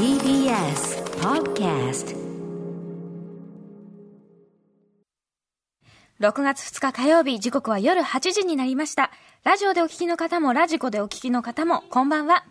[0.00, 2.16] TBS Podcast
[6.18, 9.10] 6月2日火曜日、時刻は夜8時になりました。
[9.44, 12.46] ラジオでお聞きの方も、ラジコでお聞きの方も、こんばんは。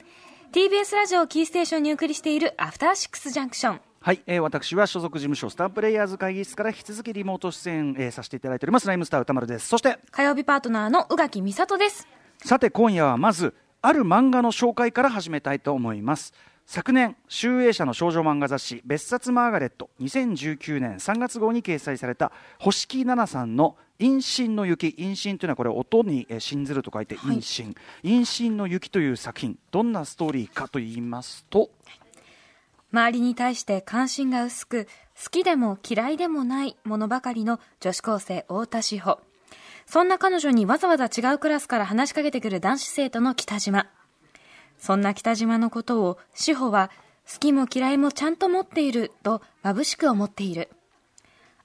[0.52, 3.82] TBS ラジオをキーステーションにお送りしている、アフターシックスジャンクション。
[4.00, 12.08] はい、えー、私は所属事務所スタープレイヤーズ会議室から引き続きリモート出演、えー、させていただいておりますライムスター歌丸ですそして火曜日パートナーの宇垣美里です。
[12.46, 16.34] さて今夜はまずある漫画の紹介から始めたいと思います
[16.72, 31.72] 昨年集英社の少女漫画雑誌「別冊マーガレット」2019年3月号に掲載された星木奈々さんの「陰神の雪」陰神というのはこれ音にえー信ずると書いて陰神、陰神の雪という作品どんなストーリーかと言いますと
[32.94, 39.20] 周りに対して関心が薄く、好きでも嫌いでもないものばかりの女子高生太田志保。
[39.88, 43.88] そんな彼女にわざわざ違うクラスから話しかけてくる男子生徒の北島。
[44.80, 46.90] そんな北島のことを志保は
[47.32, 50.70] 好きも嫌いもちゃんと持っていると眩しく思っている。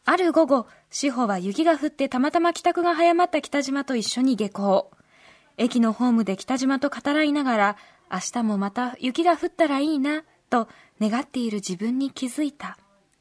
[0.05, 4.91] ある午後、志保は雪が降ってたまたま帰宅が早まった北島と一緒に下校。
[5.57, 7.77] 駅のホームで北島と語らいながら、
[8.13, 10.69] 明日もまた雪が降ったらいいな、と
[11.01, 12.77] 願っている自分に気づいた。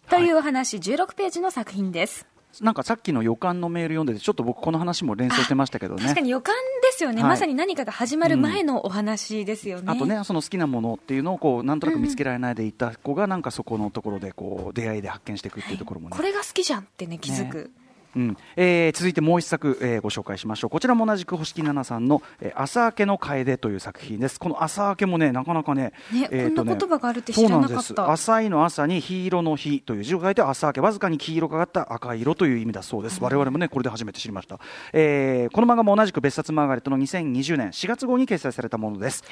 [0.09, 2.33] というお話、16ページの作品です。
[2.61, 9.85] なんかさっきの予感のメール読んでてちょっと僕この話も連想してましたけどね確かに予感ですよね、はいまさに何かが始まる前のお話ですよね。
[9.87, 16.15] あとね、その好きなものっていうのをこうなんとなく見つけられないでいた子がなんかそこのところでこう出会いで発見していくっていうところもね。
[16.15, 17.71] これが好きじゃんってね、気づく。
[18.16, 18.38] うん。
[18.56, 20.69] えー続いてもう一作、えーご紹介しましょう。
[20.69, 24.39] こちらも同じく星木奈々さんの「えー朝明けの楓」という作品です。
[24.39, 28.11] この朝明けもねなかなかねねえーとこんな言葉があるって知らなかった。
[28.11, 34.59] 浅いの朝に黄色の日という字を書いて朝明けわずかに黄色がかった赤色という意味だそうです、我々もねこれで初めて知りました、
[34.92, 39.23] えーこの漫画も同じく別冊マーガレットの2020年4月号に掲載されたものです。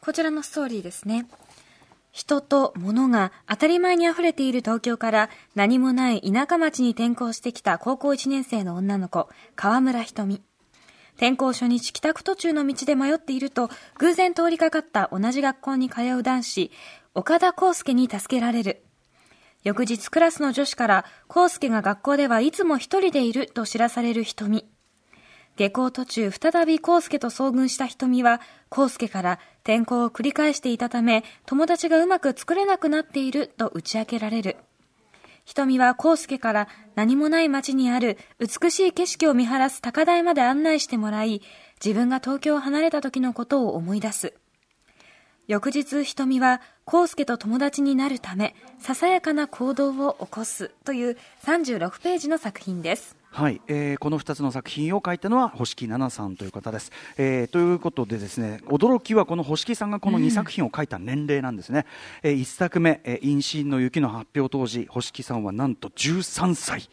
[0.00, 1.26] こちらのストーリーですね。
[2.12, 10.42] 人と物が当たり前に溢れている東京から何もない田舎町に転校してきた高校1年生の女の子、河村ひとみ。
[11.16, 13.68] 転校初日帰宅途中の道で迷っていると、
[13.98, 16.70] 偶然通りかかった同じ学校に通う男子、
[17.14, 18.82] 岡田康介に助けられる。
[19.62, 24.66] 翌日クラスの女子から、康介が学校ではいつも一人でいると知らされる瞳。
[25.60, 28.40] 下校途中、再び康介と遭遇した瞳は、
[28.74, 34.56] 康介から転校を繰り返していたため、友達がうまく作れなくなっていると打ち明けられる。
[35.44, 41.42] 瞳は康介から何もない町にある美しい景色を見晴らす高台まで案内してもらい、
[41.84, 44.32] 自分が東京を離れた時のことを思い出す。
[45.46, 53.19] 翌日、瞳は、康介と友達になるため、ささやかな行動を起こすという36ページの作品です。
[53.32, 61.86] はい、えーこの2つの作品を書いたのは星木奈々さんという方です、えーということでですね驚きはこの星木さんがこの2作品を書いた年齢なんですね、
[62.24, 66.88] え1作目「えー陰神の雪」の発表当時星木さんはなんと13歳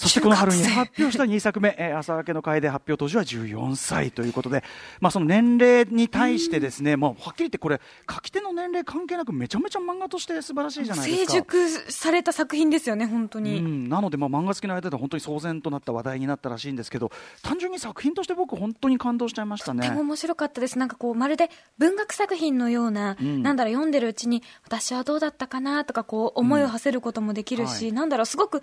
[0.00, 4.64] そしてこの春に発表した2作目「えー朝明けの楓」発表当時は14歳ということで、
[4.98, 11.32] まあ、その年齢に対してですね、まあ、はっきり言ってこれ書き手の年齢関係なくめちゃめちゃ漫画として素晴らしいじゃないです成か。
[11.34, 13.58] 熟された作品ですよね、本当に。
[13.58, 17.12] うん、なので、まあ、漫画好きの間で本当に騒然となった話題になったらしいんですけど
[17.42, 19.88] 単純に作品として僕本当に感動しちゃいましたね。
[19.88, 20.78] でも面白かったです。
[20.78, 23.42] なんかこう、まるで文学作品のような、ん。
[23.42, 27.92] なんだろう、読んでるうちに、私はどうだったかなとか、こう、思いを馳せることもできるし、はい。
[27.92, 28.62] なんだろう、すごく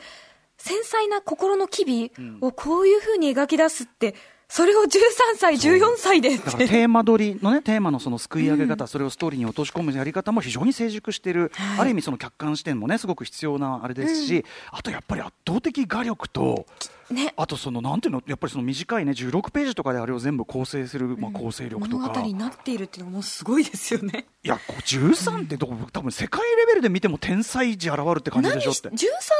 [0.57, 4.15] 繊細な心の機微をこういうふうに描き出すって、
[4.49, 4.89] それを13
[5.37, 6.67] 歳、14歳でっだからて。
[6.67, 11.79] テーマ取りのねテーマのそのすくい上げ方、それをストーリーに落とし込むやり方も非常に成熟している、はい。
[11.81, 16.65] ある意味その客観視点もねすごく必要なあれですし、あとやっぱり圧倒的画力と
[17.13, 17.33] ね。
[17.37, 24.27] あとそのなんていうのやっぱりその短いね16ページとかであれを全部構成する、まあ、構成力とか、物語になっているっていうのもすごいですよね。
[24.43, 28.75] いやこう13ってどう多分世界レベルで見ても天才児現るって感じでしょっ。
[28.75, 28.95] て13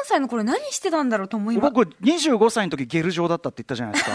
[0.06, 1.72] 歳の頃何してたんだろうと思います？
[1.74, 4.12] 僕25歳の時ゲル状だったって言ったじゃないですか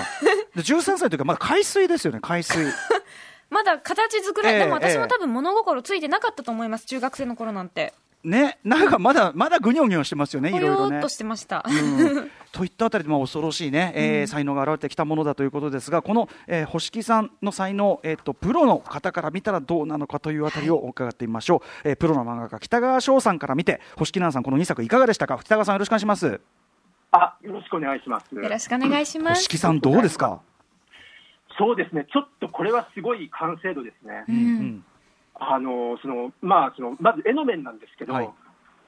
[0.56, 2.66] で13歳の時はまだ海水ですよね海水
[3.50, 7.92] まだ形作らええでも私ええも多分物心ついてなかったと思います、中学生の頃なんて。
[8.24, 11.00] ねなんかまだまだぐにょぐにょしてますよねいぽろいろね。
[11.00, 11.64] としてました。
[11.66, 12.30] うん。
[12.52, 25.38] といったあたりでまあ恐ろしいね、えー才能が現れてきたものだということですがこの、えー星木さんの才能、えー、とプロの方から見たらどうなのかというあたりを伺ってみましょう、えープロの漫画家北川翔さんから見て星木奈々さんこの2作いかがでしたか？
[25.42, 26.40] 北川さんよろしくお願いします。
[27.12, 28.34] あ、よろしくお願いします。
[28.34, 29.40] よろしくお願いします。
[29.40, 29.48] 星。
[29.48, 30.40] 木さんどうですか、
[31.58, 34.24] そうですね、ちょっとこれはすごい完成度ですね。
[34.28, 34.84] ううんん
[35.34, 38.30] あのそのまあそのまず絵の面なんですけど、はい。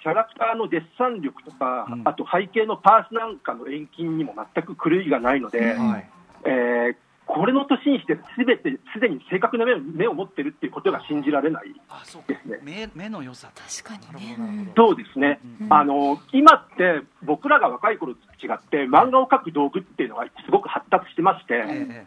[0.03, 2.03] キャラクターのデッサン力とか、うん。
[2.05, 6.11] あと背景のパースなんかの遠近にも全く狂いがないので、はい。
[6.45, 6.97] えー
[7.27, 12.29] これの年にしてすべてすでに正確な目を目を持ってるっていうことが信じられないあそうか。
[12.29, 12.59] ですね。
[12.63, 13.51] 目目の良さ。
[13.83, 14.73] 確かにね。
[14.77, 15.73] そうですね、うん。
[15.73, 22.05] あの今って僕らが若い頃と違って漫画を描く道具っていうのがすごく発達してまして、え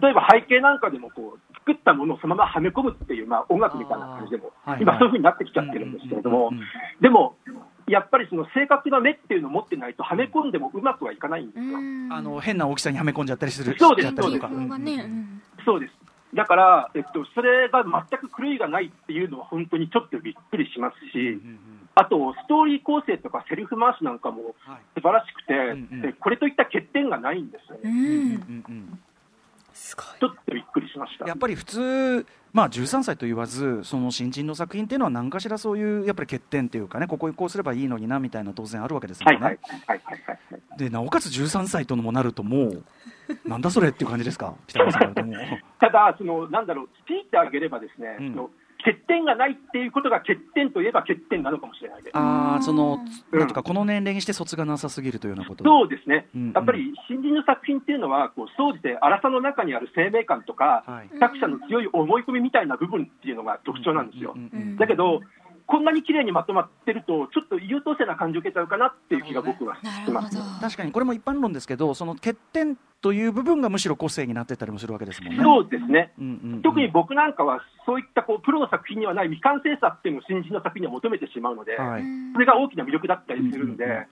[0.00, 6.50] 例えば背景なんかでもこう作ったものをそのままはめ込むっていう、まあ、音楽みたいな感じでも、今そういうふうになってきちゃってるんですけれども、
[7.02, 7.36] でも
[7.86, 11.78] やっぱりその正確な目っていうのを持ってないとはめ込んでもうまくはいかないんですよ。
[11.78, 12.12] うん。
[12.12, 14.08] あの変な大きさにはめ込んじゃったりするそうです。
[14.08, 14.48] しちゃったりとか。
[14.48, 15.92] 記号がね、うんうんそうです。
[16.34, 21.58] だから、えっと、それが全く狂いがないっていうのは本当にちょっとびっくりしますし、うんうん
[21.94, 24.80] あと、ストーリー構成とかセリフ回しなんかもはい。
[24.94, 26.02] 素晴らしくて、んうん。
[26.02, 28.38] でこれといった欠点がないんですよね。
[30.20, 31.26] ちょっとびっくりしました。
[31.26, 40.78] やっぱり普通、まあ、13歳と言わずその新人の作品っていうのは何かしらそういうやっぱり欠点っていうかねここにこうすればいいのになみたいな当然あるわけですもんね、はいはいはいはいはいはい。
[40.78, 42.84] でなおかつ13歳とのもなるともう
[43.44, 44.54] なんだそれっていう感じですか？
[44.66, 45.34] 北川さんからとも
[45.80, 48.30] ただ、そのなんだろう、強いてあげればですね、うん。
[48.32, 48.50] その
[48.84, 52.12] 欠点がないっていうことが欠点といえば欠点なのかもしれないです。
[52.14, 53.00] あーその
[53.32, 53.38] うん。
[53.38, 55.64] なんとかこの年齢にして卒がなさすぎるというようなこと。
[55.64, 56.52] そうですね、うんうん。
[56.52, 61.18] やっぱり新人の作品っていうのは、こう総じて荒さの中にある生命感とか、はい。
[61.18, 64.34] 作者の強い思い込みみたいな部分っていうのが特徴なんですよ。
[64.36, 64.76] うんうんうん。
[64.76, 65.20] だけど、
[65.68, 70.60] こんなに綺麗にまとまってると、ちょっと優等生な感じを受けちゃうかなっていう気が僕はしなるほどます。
[70.60, 75.42] 確かにこれも一般論ですけどその欠点という部分がむしろ個性になってったりもするわけですもんね。
[75.42, 76.14] そうですね。
[76.18, 84.06] うんうんうん特に僕なんかは、そういったこうプロの作品にはない未完成さっていうのを新人の作品には求めてしまうので、はいそれが大きな魅力だったりするんで、うんうんうん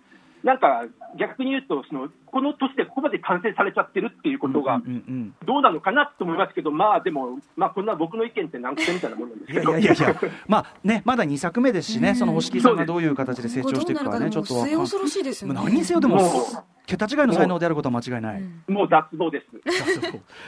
[0.46, 0.84] なんか
[1.18, 4.80] 逆に言うとその、この年でここまで完成されちゃってるっていうことが
[5.44, 9.72] どうなのかなと思いますけど、まあでも、まあ、こんな僕の意見って難癖みたいなもんなんですいけど。
[9.72, 12.14] やいやいやいや、まあね、まだ2作目ですしね、うん。
[12.14, 15.54] その星木さんがどういう形で成長していくかはね、ちょっと恐ろしいですよね。
[15.54, 16.20] 何にせよでも
[16.86, 18.40] 桁違いの才能であることは間違いない。
[18.40, 19.46] うんもう脱帽です。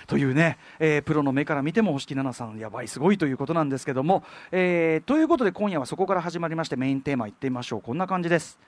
[0.07, 4.23] というね、えープロの目から見ても星木奈々さん、やばい、すごいということなんですけども、
[4.53, 8.61] えーということで今夜はそこから始まりまして、メインテーマいってみましょう、こんな感じです。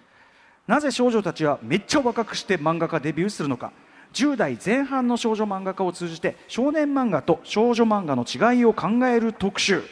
[0.66, 3.72] なぜ少女たちはめっちゃ若くして漫画家デビューするのか。
[4.12, 9.82] 10代前半の少女漫画家を通じて少年漫画と少女漫画の違いを考える特集。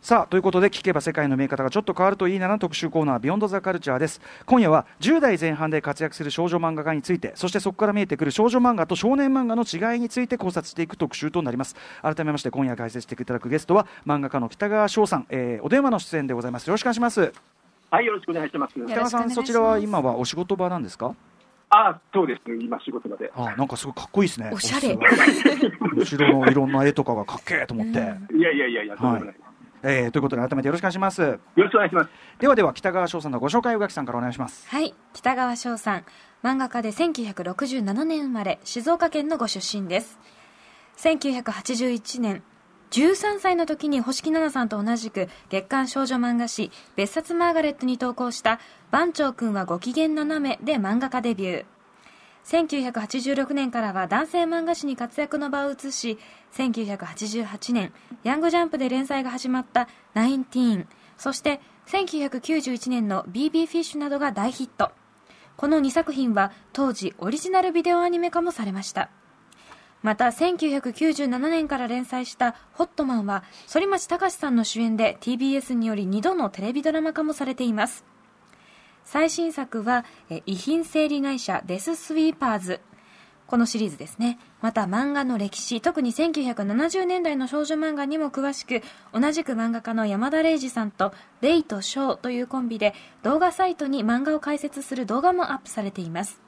[0.00, 4.20] さあということで聞けば世界の見え方がちょっと変わるといいなな特集コーナービヨンドザカルチャーです。
[4.46, 11.74] 今夜は10代前半で活躍する少女漫画家についてそしてそこから見えてくる少女漫画と少年漫画の違いについて考察していく特集となります。
[12.00, 16.68] 改めまして今夜解説していただくゲストは漫画家の北川翔さん、えーお電話の出演でございます。
[16.68, 17.32] よろしくお願いします。
[17.90, 18.78] はい、よろしくお願いします。
[18.78, 21.14] よ北川さんそちらは今はお仕事場なんですか？
[21.70, 22.40] あ、そうです。
[22.60, 23.30] 今仕事場で。
[23.34, 24.50] あなんかすごいかっこいいですね。
[24.52, 24.96] おしゃれ。
[25.96, 28.38] 後ろのいろんな絵とかがかっけえと思って、うん。
[28.38, 29.34] いやいやいやいや、とんでもない。
[29.84, 31.20] えーということで改めてよろしくお願いします。
[31.22, 32.10] よろしくお願いします。
[32.40, 34.32] ではでは北川翔さんのご紹介を宇垣さんからお願い。
[34.32, 34.94] しますはい。
[35.12, 36.04] 北川翔さん
[36.42, 40.18] 漫画家で1967年生まれ静岡県のご出身です。
[40.96, 42.42] 1981年
[42.90, 51.64] 13歳の時に星木奈々さんと同じく月刊少女漫画誌「別冊マーガレット」に投稿した「番長くんはご機嫌斜め」で漫画家デビュー。
[52.44, 56.18] 1986年からは男性漫画誌に活躍の場を移し
[56.52, 57.92] 1988年
[58.22, 60.88] ヤングジャンプで連載が始まった「ナインティーン」
[61.18, 64.92] そして1991年の「BB フィッシュ」などが大ヒット。
[65.58, 69.10] この2作品は当時オリジナルビデオアニメ化もされました。
[70.02, 78.04] また1997年から連載した「ホットマン」は反町隆史さんの主演で TBS により2度のテレビドラマ化もされています。
[79.04, 80.04] 最新作は
[80.44, 82.80] 遺品整理会社デススイーパーズ。
[83.46, 84.38] このシリーズですね。
[84.60, 88.82] また漫画の歴史特に1970年代の少女漫画にも詳しく
[89.18, 96.42] 同じく漫画家の山田礼二さんとレイとショーというコンビで動画サイトに漫画を解説する動画もアップされています。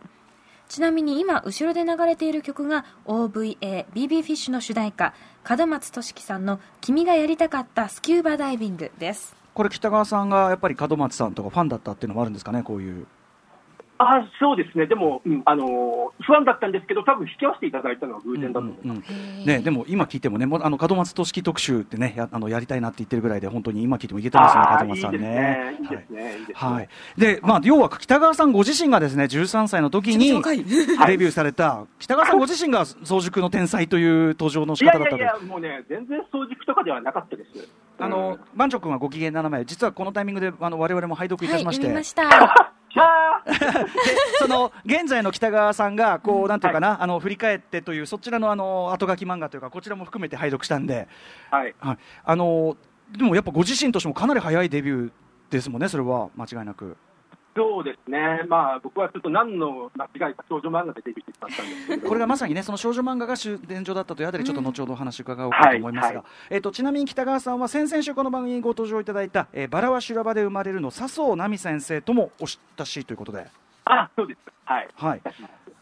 [0.71, 5.15] ちなみに今後ろで流れている曲が OVA「BBFISH の主題歌
[5.57, 9.35] 門松俊樹さんの「君がやりたかったスキューバダイビング」です。
[9.53, 13.09] これ北川さんがやっぱり門松さんとかファンだったっていうのもあるんですかねこういう
[14.03, 19.13] あそうですね、でも、うんあのー不安だったんですけど、多分引き合わせていただいたのは偶然だと思います。
[19.13, 25.77] うんうんね、でも今聞いてもね、もうあの門松俊樹特集ってねやあのやりたいなって言ってるぐらいで、本当に今聞いてもいけてますね、門松さんね。
[25.81, 25.89] いい
[27.19, 35.17] ででまあ、要は北川さんご自身がですね、13歳の時にデビューされた、北川さんご自身が早熟の天才という登場の仕いや方だったと。
[35.17, 37.69] いやいや、もうね、全然早熟とかではなかったです。
[38.01, 42.75] あの、番長君はご機嫌斜め、実はこのタイミングで、あの、我々も拝読いたしまして、はい、ました。
[44.39, 51.07] その現在の北川さんがこうなんていうかな、あの振り返ってというそちらのあの後書き漫画というかこちらも含めて拝読したんで、
[51.51, 52.77] はい、はい、あの
[53.17, 55.13] でもやっぱご自身としてもかなり早いデビュー
[55.51, 56.31] ですもんねそれは。
[56.37, 56.97] 間違いなく。
[57.57, 66.25] そうですね、まあ、僕はちょっと何の間違いか少女漫画でデビューしてしまったんですけど、これがまさにねその少女漫画が主伝上だったというあたりちょっと後ほどお話伺おうかと思いますが、はいはい。
[66.51, 73.47] えっとちなみに北川さんは先々週この番組にご登場いただいた、えーバラは修羅場で生まれるの笹生奈美先生ともお親しいということで、
[73.85, 75.21] あそうです、はい、はい。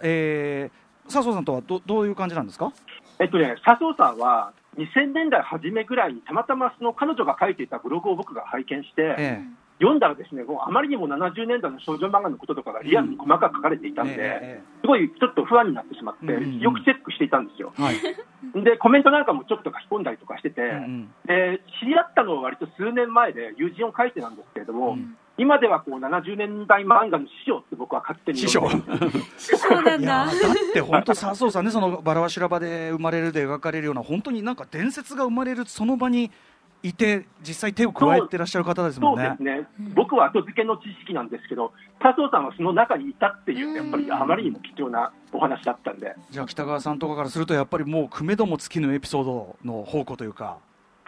[0.01, 2.73] えー、笹生さんとはどどういう感じなんですか？
[3.19, 9.43] えっとね、笹生さんは2000年代初めぐらいにたまたまその彼女が書いていたブログを僕が拝見して、え
[9.79, 16.27] 読んだらですね、もうあまりにも70年代の少女漫画のこととかがリアルに細かく書かれていたんで、ええすごいちょっと不安になってしまって、
[16.59, 17.73] よくチェックしていたんですよ。
[17.79, 17.97] えはい、
[18.65, 21.09] で、コメントなんかもちょっと書き込んだりとかしてて、うんうん。
[21.27, 25.17] で知り合ったのは割と数年前で友人を書いてなんですけれども、うん。
[25.39, 28.61] 今ではこう70年代漫画の師匠って僕は勝手に師匠。
[28.63, 30.29] いやーだっ
[30.73, 36.33] て本当笹生さんねそのバラは修羅場で生まれるで描かれるような本当になんか伝説が生まれるその場に
[36.83, 39.37] いて実際手を加えてらっしゃる方ですもんね。
[39.39, 50.59] そうですね、僕は後付けの知識なんですけど、笹生さんはその中にいたっていう、やっぱりあまりにも貴重なお話だったんで、じゃあ北川さんとかからするとやっぱりもうくめども尽きぬエピソードの宝庫というか。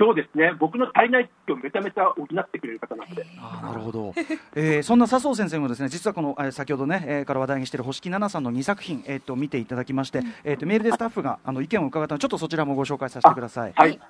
[0.00, 4.14] そうですね、僕の足りない知識をめちゃめちゃ補ってくれる方なんで、あーなるほど、
[4.54, 13.72] えーそんな笹生先生もですね実はこの、えー先ほどね、えーから話題にしている星木奈々さんの2作品、えー、と見ていただきまして、えー、とメールでスタッフがあの意見を伺ったのでちょっとそちらもご紹介させてください。
[13.76, 14.00] はい、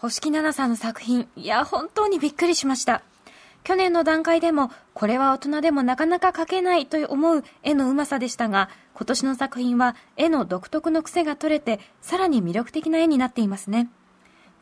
[0.00, 3.02] 星木奈々さんの作品、いや、本当にびっくりしました。
[3.64, 13.90] 去年の段階でも、これは大人でもなかなか描けないと思う絵のうまさでしたが、今年の作品は絵の独特の癖が取れて、さらに魅力的な絵になっていますね。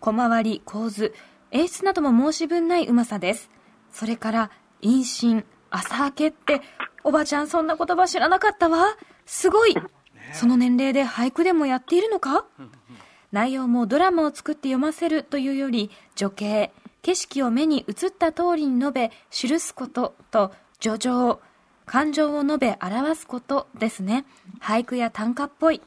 [0.00, 1.12] 小回り、構図、
[1.50, 3.50] 演出なども申し分ないうまさです。
[3.92, 4.50] それから、
[4.82, 6.62] 陰心、朝明けって、
[7.04, 8.86] おばちゃんそんな言葉知らなかったわ。
[9.26, 9.76] すごい。
[10.32, 12.46] その年齢で俳句でもやっているのか？
[13.36, 21.38] 内容もドラマを作って読ませるというより情景景色を目に映った通りに述べ記すことと叙情。
[21.84, 24.24] 感情を述べ表すことですね。
[24.58, 25.82] 俳句や短歌っぽい。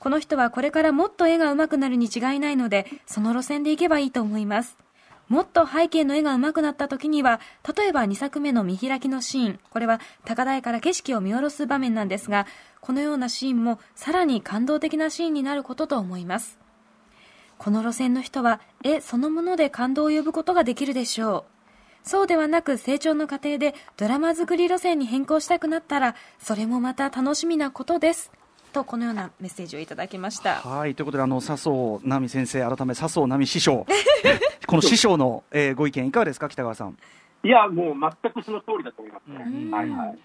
[0.00, 4.76] この人はこれからもっと絵が上手くなるに違いないのでその路線でいけばいいと思います。
[5.28, 7.40] もっと背景の絵が上手くなった時には、
[7.76, 12.48] 例えば2作目の見開きのシーン、これは高台から景色を見下ろす場面なんですが、
[12.80, 16.61] このようなシーンもさらに感動的なシーンになることと思います。
[17.62, 21.44] この路線の人は絵そのもので感動を呼ぶことができるでしょ
[22.04, 22.08] う。
[22.08, 28.32] そうではなく成長の過程でドラマ作り路線に変更したくなったら、それもまた楽しみなことです。
[28.72, 30.56] と、このようなメッセージをいただきました。
[30.56, 33.86] はいということであの笹生奈美先生改め笹生奈美師匠
[34.66, 36.98] この師匠の、えーご意見いかがですか北川さん。
[37.44, 39.44] いや、もう全くその通りだと思いますね。
[39.46, 40.18] うんはいはい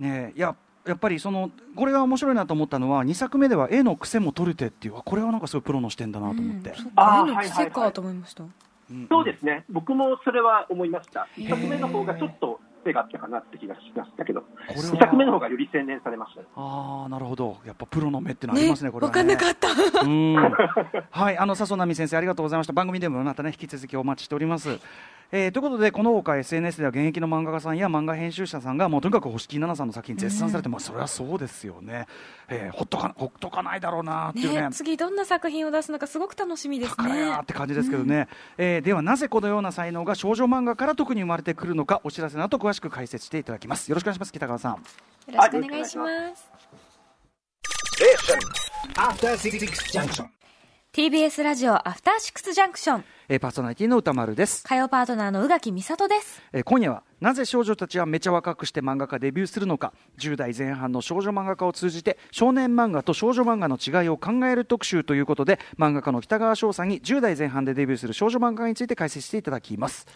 [0.00, 6.76] ねえいややっぱりそのこれが面白いなと思ったのは2作目では絵の癖も取れてっていうこれはなんかすごいプロの視点だなと思って、うん。
[6.76, 7.50] 絵のーはいはいはい。
[7.50, 8.44] 癖かと思いました。
[8.44, 8.46] う
[8.92, 9.06] ん。
[9.08, 11.46] そうですね、僕もそれは思いました、へー。
[11.46, 16.46] 1作目の方がちょっと癖があったかなって気がしましたけど、これは2作目の方がより洗練されましたね。
[16.56, 19.68] ああなるほどやっぱプロの目ってのありますねこれねかんなかった。
[20.02, 20.34] うん
[21.10, 22.72] はい、あの笹生奈美先生ありがとうございました。
[22.72, 24.78] 番組でもまたね引き続きお待ちしております。
[25.34, 32.06] えーということでこのほか SNS では現役の漫画家さんや漫画編集者さんがもうとにかく星木奈々さんの作品絶賛されて、まあそれはそうですよね。
[32.50, 34.60] えーほっとかほっとかないだろうなっていうね。
[34.60, 43.88] ね、次どんな作品を出すのかすごく楽しみですねーって感じですけどね、えーではなぜこのような才能が少女漫画から特に生まれてくるのかお知らせの後詳しく解説していただきます。
[43.90, 44.72] よろしくお願いします北川さん。
[44.72, 44.78] よ
[45.34, 46.50] ろしくお願いします.
[50.92, 54.62] TBS ラジオアフターシックスジャンクションえーパーソナリティの歌丸です。
[54.64, 56.42] 火曜パートナーの宇垣美里です。
[56.52, 59.94] えー今夜はなぜ少女たちはめちゃ若くして漫画家デビューするのか。
[60.18, 70.06] 10代前半の少女漫画家を通じて少年漫画と少女漫画の違いを考える特集ということで漫画家の北川翔さんに10代前半でデビューする少女漫画家について解説していただきます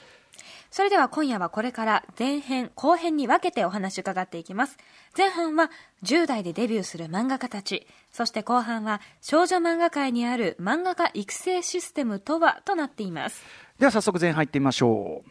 [0.77, 4.77] それでは今夜はこれから前編後編に分けてお話伺っていきます。
[5.17, 5.71] 前半は
[6.05, 7.87] 10代でデビューする漫画家たち。
[8.13, 13.43] そして後半は少女漫画界にある漫画家育成システムとはとなっています。
[13.79, 15.31] では早速前半入ってみましょう。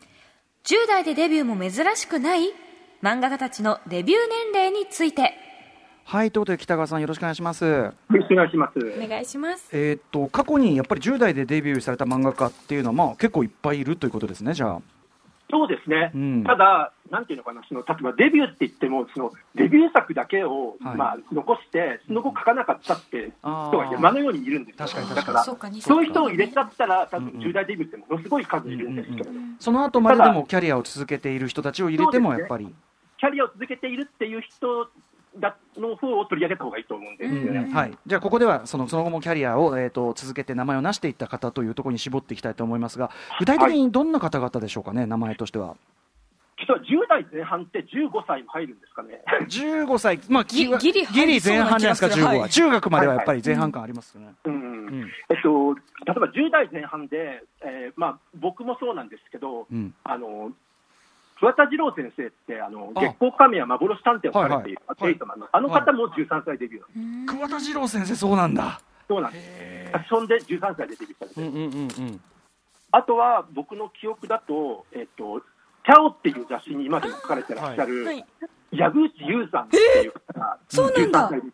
[0.64, 2.50] 10代でデビューも珍しくない
[3.04, 4.20] 漫画家たちのデビュー
[4.52, 5.36] 年齢について。
[6.06, 7.66] はいということで北川さんよろしくお願いします。
[7.66, 8.80] よろしくお願いします。
[8.80, 9.70] お願いします。
[9.72, 14.95] えーっと過去にやっぱり10代でデビューされた漫画家っていうのは、まあ、結構いっぱいいるということですね、じゃあ。
[15.50, 16.44] そうですね、うん。
[16.44, 20.96] ただ、なんていうのかな、その例えばデビューって言っても、そのデビュー作だけを、はい。
[20.98, 27.42] まあ、残して、その後書かなかったって人が山のようにいるんですよ、確かに確かにだから、そうか二そういう人を入れちゃったら、多分うんうん。
[27.42, 32.74] 10代デビューってものすごい数いるんですけれども、その後まででもキャリアを続けている人たちを入れても、やっぱり。
[33.18, 34.90] キャリアを続けているっていう人
[35.38, 37.60] だの方を取り上げた方がいいと思うんですよね。
[37.60, 45.76] うんはい、じゃあ、ここではそのその後もキャリアを、えー、と続けて名前を成していった方というところに絞っていきたいと思いますが、具体的にどんな方々でしょうかね、名前としては。
[46.58, 49.22] 例えば10代前半って15歳も入るんですかね。
[49.50, 52.40] 15歳、まあ、ギきギリ前な半じゃないですか、15は。
[52.42, 54.34] はい中学まではやっぱり前半感ありますよね。
[54.46, 55.82] うんんえっと、例
[56.16, 60.52] えば10代前半で、えーまあ、僕もそうなんですけど、うんあの
[61.40, 63.02] 桑田二郎先生って、あのあ。
[63.02, 65.14] 月光仮面や幻探偵をされている、はいはい。
[65.14, 66.98] テイトマンのあの方も13歳デビュー。
[66.98, 67.26] なん。
[67.26, 68.80] です、桑田二郎先生、そうなんだ。
[69.08, 69.40] そうなんで
[69.92, 72.22] す、アクションで13歳でデビューされてる、うんうんうんうん。
[72.92, 75.42] あとは僕の記憶だと、えっと、
[75.86, 78.26] キャオっていう雑誌に今でも書かれてらっしゃる、はい。
[78.72, 81.30] 矢口優さんっていう方が、そうなんだ。
[81.30, 81.48] 13歳で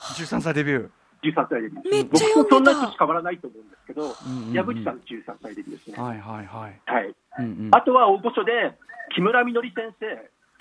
[0.00, 0.90] 13歳デビュー。
[1.22, 1.90] 13歳デビュー。
[1.90, 4.52] めっちゃ僕とそんな読んでた年変わらないと思うんですけど、うんうんうん。
[4.52, 6.02] 矢口さん13歳デビューですね。
[6.02, 6.80] はいはいはい。
[6.86, 7.14] はい。
[7.38, 7.68] うんうん。
[7.72, 8.76] あとは大御所で
[9.14, 10.06] 木村みのり先生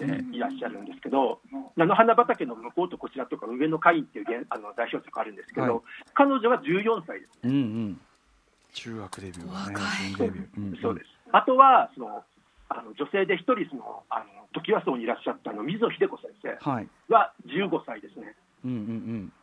[0.05, 1.39] っていらっしゃるんですけど、
[1.75, 5.81] 菜の花畑の向こうとこちらとか上の会員っていう原あの代表作あるんですけど、はい
[6.13, 8.01] 彼女は14歳です、うんうん。
[8.73, 10.47] 中学デビューはね、若い準デビュー。
[10.57, 11.07] うんんそうです。
[11.31, 12.23] あとはその
[12.69, 16.87] あの女性で一人そのあの時和荘にいらっしゃったあの水野秀子先生はい。
[17.09, 18.35] は15歳ですね。
[18.65, 19.33] うんうんうん。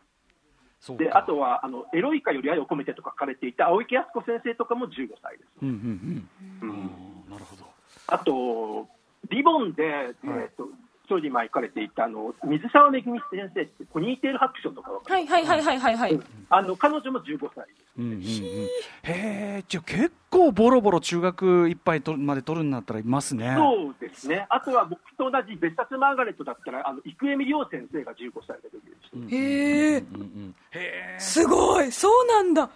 [0.80, 4.90] そうでかあとはあのエロイカより愛を込めてとか書かれていた青池康子先生とかも15
[5.22, 5.50] 歳です。
[5.62, 6.28] うんうん
[6.62, 6.68] うん。
[6.68, 6.86] うん
[7.26, 7.64] あーなるほど。
[8.08, 8.88] あと、
[9.30, 9.82] リボンで、
[10.24, 10.68] えーと
[11.08, 16.20] 当時前書かれていたあの水沢めぐみ先生って、ポニーテール白書とかはいはいはいはいはいはい。
[16.50, 17.86] あの彼女も15歳です。
[17.96, 18.20] うんうんうん。
[18.20, 18.68] へ
[19.04, 23.54] え、じゃあ結構ボロボロ中学いっぱいとまで取るんだったらいますね。
[23.56, 30.54] そうですね、あとは僕と同じ別冊マーガレットだったら、あの生恵美亮先生が15歳でデビューして、へえ、うんうん。
[30.72, 31.20] へえ。
[31.20, 32.68] すごい、そうなんだ。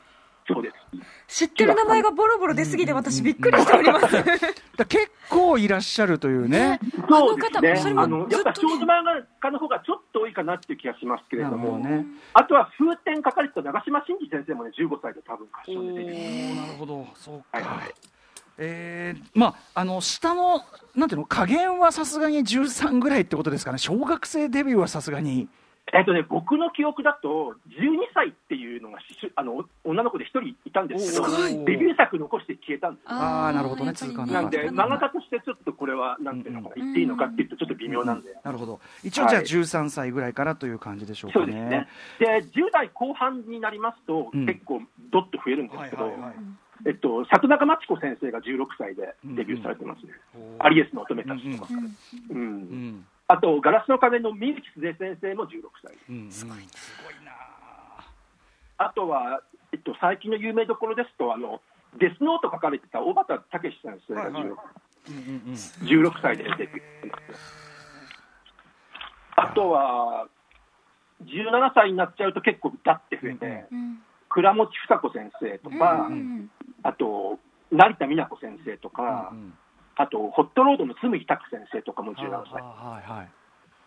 [0.53, 0.71] そうで
[1.29, 1.45] す。
[1.45, 4.13] 知ってる名前がボロボロ出すぎて私びっくりしております。
[4.77, 6.81] だ結構いらっしゃるというね。
[7.09, 12.05] そうですねあのやっぱ少女漫画家の方がちょっと多いかなっていう気がしますけれなども、ね。
[12.35, 17.59] あとは風天書かれてた長嶋真司先生もね、15歳で多分歌お唱でデビューーなるほど、そうか。
[17.59, 17.95] はいはい
[18.63, 20.63] えーまあ、あの下の
[20.95, 25.49] なんていうの加減はさすがに13ぐらいってことですかね、小学生デビューはさすがに、
[25.93, 28.99] えっとね、僕の記憶だと、12歳っていうのが
[29.35, 33.09] あの女の子で1人いたんですけどデビュー作残して消えたんですよ。
[33.11, 38.37] あーなるほどねななんで、うん漫画家としてちょっとこれは、なんていうのかな、言っていいのかっていうと、ちょっと微妙なんで。
[38.43, 41.89] なるほど、一応じゃあはい13歳ぐらいからという感じでしょうかねそうですね。。
[42.19, 46.35] で、10代後半になりますと、うん結構どっと増えるんですけど、はいはいはい。
[46.87, 50.13] えっと、里中真知子先生が16歳でデビューされてますね。
[50.59, 51.69] アリエスの乙女たちとか。
[52.31, 55.95] うんうんあと、ガラスの仮面の水木すず先生も16歳。
[56.09, 57.33] うんうん、すごいな。
[58.77, 59.41] あとは、
[59.73, 61.61] えっと、最近の有名どころですと、あの、
[61.97, 64.51] デスノート書かれてた小畑武史先生が 16,、はいはい。
[64.51, 64.59] うんうん
[65.47, 65.55] うん。
[65.55, 67.55] 16歳でデビューしてます。
[69.37, 70.27] あとは、
[71.23, 74.03] 17歳になっちゃうと結構だって増えて、うん。
[74.29, 76.51] 倉持房子先生とか、うん
[76.83, 77.39] あと、
[77.71, 79.55] 成田美奈子先生とか、うん
[79.97, 82.63] あと、ホットロードの紬拓先生とかも17歳。
[82.63, 83.29] はいはい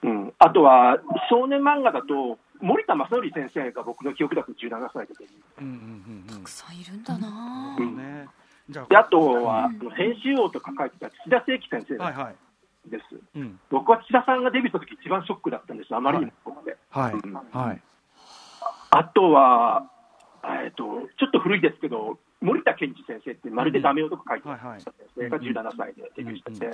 [0.04, 5.14] うん、あとは、少年漫画だと、森田正則先生が僕の記憶だと17歳で。
[5.60, 6.40] うんうんうんうん。
[6.40, 7.76] たくさんいるんだな。
[7.80, 7.98] うん。
[7.98, 8.28] ね
[8.70, 12.90] じゃであとは、編集王とか書いてた土田聖輝先生はいはい。
[12.90, 13.04] です。
[13.36, 13.60] うん。
[13.70, 16.32] 僕は土田さんがデビューした時一番ショックだったんです、あまりにも。
[16.32, 16.78] すごくて。
[16.90, 17.14] はい。
[17.14, 17.34] うん。
[17.34, 17.82] はい。
[18.92, 19.90] あとは、
[20.64, 20.84] えっと、
[21.18, 24.82] ちょっと古いですけど、森田健二先生ってまるでダメ男書いてたはいはい。
[24.82, 26.74] 先生が17歳でデビューしてて、うん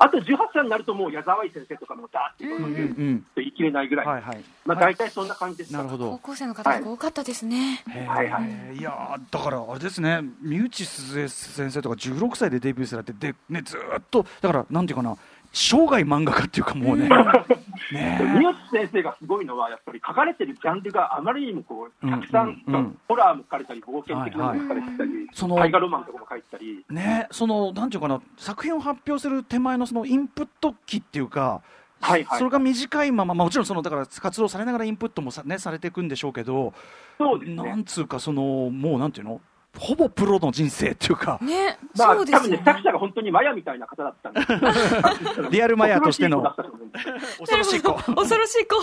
[0.00, 4.44] あと18歳になるともう矢沢愛先生とかもダーっていう言い切れないぐらい、はいはい。
[4.64, 5.72] まあ大体そんな感じです。
[5.72, 6.10] なるほど。
[6.12, 7.82] 高校生の方が多かったですね。
[7.84, 10.22] はいはいいやーだからあれですね。
[10.40, 15.16] 三内鈴江先生とか16歳でデビューされてで、ね、ずーっとだからなんていうかな。
[15.52, 17.08] 生涯漫画家っていうかもうね
[17.92, 22.74] ね三好先生がすごいのは、やっぱり書かれてるジャンルがあまりにもこうたくさん、うん。
[22.74, 31.62] うんうんホラーも書かれたり、冒険的なのも書かれてたり、その大河ロマンとかも書いてたり、ねそのなんていうかな作品を発表する手前のそのインプット期っていうか、
[32.00, 32.38] はいはい。
[32.38, 36.72] それが短いまま、まあ、もちろんそのだから活動されながらインプットもさ,、ね、されていくんでしょうけど、
[37.18, 37.62] そうですね。
[37.62, 37.84] なん。
[37.84, 39.40] つうかそのもうなんていうの？
[39.76, 41.38] ほぼプロの人生っていうか。
[41.42, 42.82] ね、まあ、そうですよ多分ね、作ね。
[42.84, 44.40] 者が本当にマヤみたいな方だったんで。
[44.42, 46.42] す リアルマヤとしての。
[47.38, 47.92] 恐ろしい子。
[47.92, 48.76] 恐ろしい子。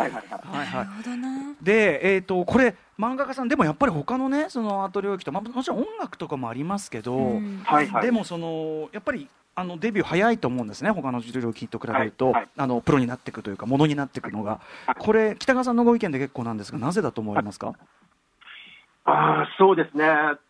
[0.00, 0.58] はいはいはい。
[0.58, 0.84] はいはい。
[0.84, 1.54] なるほどな。
[1.60, 7.62] で、えー、とこれ漫画家さんでもやっぱり他のねそのアート領域と、まあ、もちろん音楽とかもありますけど、うん。
[7.64, 8.02] はいはい。
[8.02, 12.48] でもそのやっぱりあのデビュー早いと思うんですね他の領域と比べると、はいはい。
[12.56, 14.94] あのプロになっていくというかものになっていくのが、はい。
[14.98, 17.74] これ北川さんのご意見で結構なんですがなぜだと思いますか、
[19.04, 20.04] ああ、そうですね。
[20.06, 20.42] うん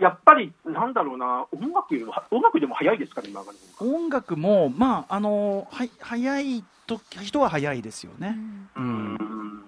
[0.00, 3.52] やっぱり、なんだろうな、音楽よりも、音楽でも早いですかね、今が。
[3.52, 3.58] ね。
[3.80, 8.36] 音楽もまああのは早いと人は早いですよね、
[8.76, 8.84] うん。
[8.84, 9.64] うん。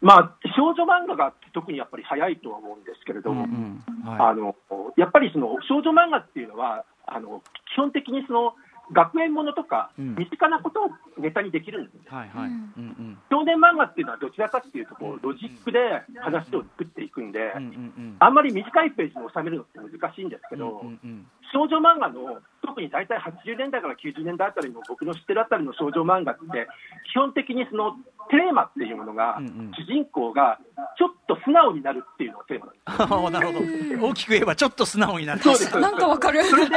[0.00, 4.08] まあ、少女漫画が特にやっぱり早いとは思うんですけれども、うんうん。
[4.08, 4.54] はあの
[4.96, 7.42] やっぱりその少女漫画っていうのは、あの
[7.74, 8.54] 基本的にその
[8.92, 10.14] 学園ものとか、うん。
[10.16, 11.96] 身近なことをネタにできるんです。
[12.06, 12.48] いはいはい。
[12.48, 12.60] うん。
[12.76, 15.78] うん少年漫画っていうのはどちらかっていうとこう、ロジックで
[16.20, 17.76] 話を作っていくんで、うんうんう
[18.12, 18.16] ん。
[18.20, 26.66] あんまり短いページに収めるのって難しいんですけど、うんうん少女漫画の特に大体80年代から90年代あたりの僕の知ってるあたりの少女漫画って、
[27.12, 27.96] 基本的にその
[28.32, 29.70] テーマっていうものが、うんうん。
[29.76, 30.58] 主人公が
[30.96, 32.84] ちょっと素直になるっていうのがテーマなんです。
[32.86, 34.08] あ あなるほど。
[34.08, 35.40] 大きく言えばちょっと素直になる。
[35.42, 35.78] そうです。
[35.78, 36.42] なんかわかる。
[36.44, 36.76] それで、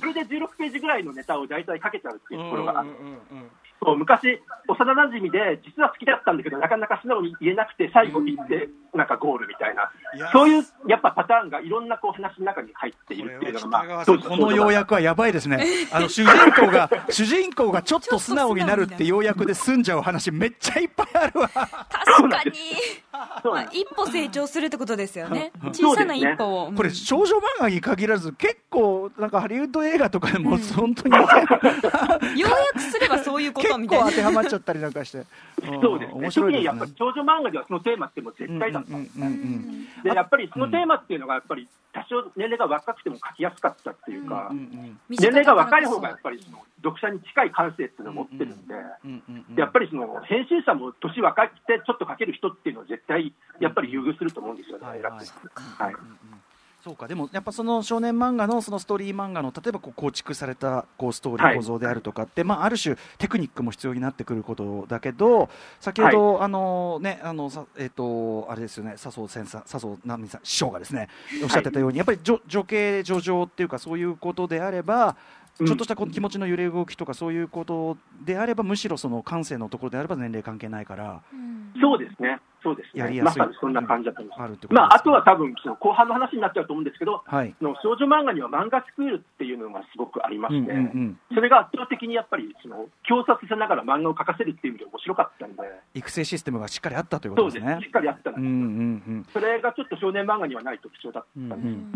[0.00, 2.90] それで16ページぐらいのネタを大体かけちゃうっていうところがあって。
[2.90, 3.14] うんうんう
[3.44, 3.50] ん
[3.82, 9.90] そう昔、幼馴染で、実は好きだったんだけど、なかなか素直に言えなくて、最後言って、なんかゴールみたいな、
[10.32, 15.64] そういうやっぱパターンがいろんなこう話の中に入っているっていうのが、まあ、この要約はやばいですね。
[15.92, 21.48] あの主人公が 主人公がちょっと素直になるって要約で済んじゃう話めっちゃいっぱいあるわ。
[21.48, 22.52] 確かに。
[23.44, 25.52] まあ一歩成長するってことですよね。
[25.62, 26.72] うん小さな一歩を。
[26.72, 31.16] これ少女漫画に限らず結構なんかハリウッド映画とかでも本当に
[32.36, 34.16] 要約すればそういうことみたいな結構当。
[34.16, 35.24] てはまっちゃったりなんかして。
[35.82, 36.94] そうですね、特にやっぱり。
[36.96, 44.50] 少女漫画ではそのテーマってもう絶対だった、うんでやっぱりそのテーマっていうのが、やっぱり多少年齢が若くても書きやすかったっていうか、
[45.08, 48.74] 年齢が若い方がやっぱりその読者に近い感性っていうのを持ってるんで。
[49.56, 55.00] やっぱりその編集者も年若くてちょっと書ける人っていうのは絶対やっぱり優遇すると思うんですよね、はい
[56.86, 57.08] そうか。
[57.08, 61.54] でもやっぱその少年漫画のそのストーリー漫画の例えばこう構築されたこうストーリはい。
[61.54, 65.48] ー構造であるとかって、まあ、ある種テクニックも必要になってくることだけど
[65.80, 68.94] 先ほど、あのねあのさえっ、とあれですよね。
[68.96, 71.08] 笹生先生笹生奈美さん師匠がですね
[71.42, 75.16] おっしゃってたように、やっぱり女女系女情っていうかそういうことであれば
[75.58, 75.66] うん。
[75.66, 81.22] ちょっとしたこの気持ちの揺れ動きとかそういうことであればむしろその感性のところであれば年齢関係ないから。
[81.32, 81.72] うん。
[81.80, 83.38] そうですね、そうですね、やりやすい。
[83.38, 84.58] まさにそんな感じだと思います。
[84.66, 87.54] あまあ、あとは多分その後半の話になっちゃうと思うんですけど、はい。
[87.58, 91.18] その少女漫画には漫画スクールっていうのがすごくありまうんして、うんうん。
[91.32, 95.62] それが圧倒的にやっぱりその競争させながら漫画を描かせるっていう意味で面白かったんで、
[95.94, 97.78] 育成システムがしっかりあったというこそうですね、とです。
[97.80, 98.56] ねしっかりあったんです、うんうんう
[99.20, 99.26] ん。
[99.32, 101.92] それがちょっと少年漫画にはない特徴だったんで、うんうん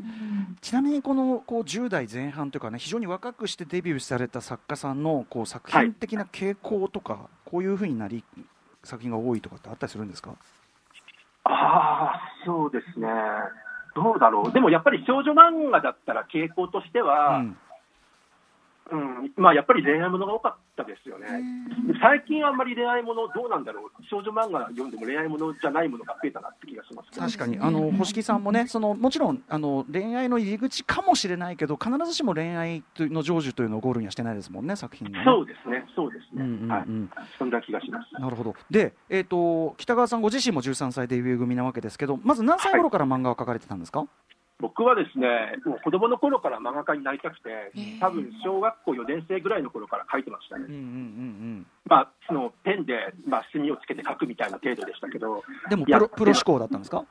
[0.60, 8.22] ちなみにこのこう10代前半というかね非常に若くしてデビューされた作家さんのこう作品的な傾向とか、こういうふうになり
[8.84, 10.34] 作品が多いとかってあったりするんですか？
[11.50, 13.08] ああ、そうですね。
[13.94, 14.52] どうだろう。
[14.52, 17.56] でもやっぱり少女漫画だったら傾向としては、うん
[18.90, 21.26] うん、まあやっぱり恋愛ものが多かったですよね。
[22.00, 23.90] 最近はあんまり恋愛ものどうなんだろう。
[24.08, 36.42] 少女漫画読んでも恋愛ものじゃないものが増えたなって気がします、確かにあの星木さんもねそのもちろんあの恋愛の入り口かもしれないけど必ずしも恋愛というの成就というのをゴールにはしてないですもんね作品そうですね、そうですね。
[36.42, 36.86] うんうんうんはい。
[37.38, 38.20] そんな気がします。
[38.20, 44.06] なるほどで、えー、と北川さんご自身も13歳デビュー組なわけですけどまず何歳頃から漫画を描かれてたんですか、
[44.60, 50.66] 僕はですね、もう子供の頃から漫画家になりたくて、多分小学校4年生ぐらいの頃から書いてましたね。
[50.68, 57.04] うんうんうんまあ、そのペンで、まあ、墨をつけて書くみたいな程度でしたけど、うん、でもプロプロ志向だったんですか？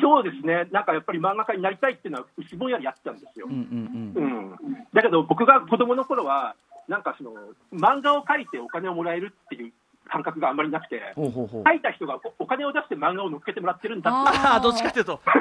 [0.00, 3.46] そうですね、なんかやっぱり漫画家になりたいっていうのは、薄ぼんやりあったんですよ。
[3.48, 3.52] うん。
[3.52, 4.24] うんうん。
[4.24, 4.56] うん、
[4.94, 6.54] だけど、僕が子供の頃は、
[6.88, 7.32] なんかその、
[7.72, 9.72] 漫画を描いてお金をもらえるっていう
[10.12, 11.62] 感覚があんまりなくて、ほうほうほう。
[11.62, 14.10] 描いた人がおお金を出して漫画を乗っけてもらってるんだ。
[14.10, 15.20] って、ああどっちかというと。
[15.24, 15.32] だ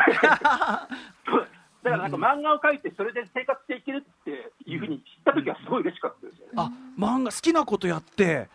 [1.90, 6.52] からなんか漫画を描いて、それで生活していけるっていうふうに知ったときは、すごい嬉しかったですよね。
[6.56, 8.48] あ漫画好きなことやって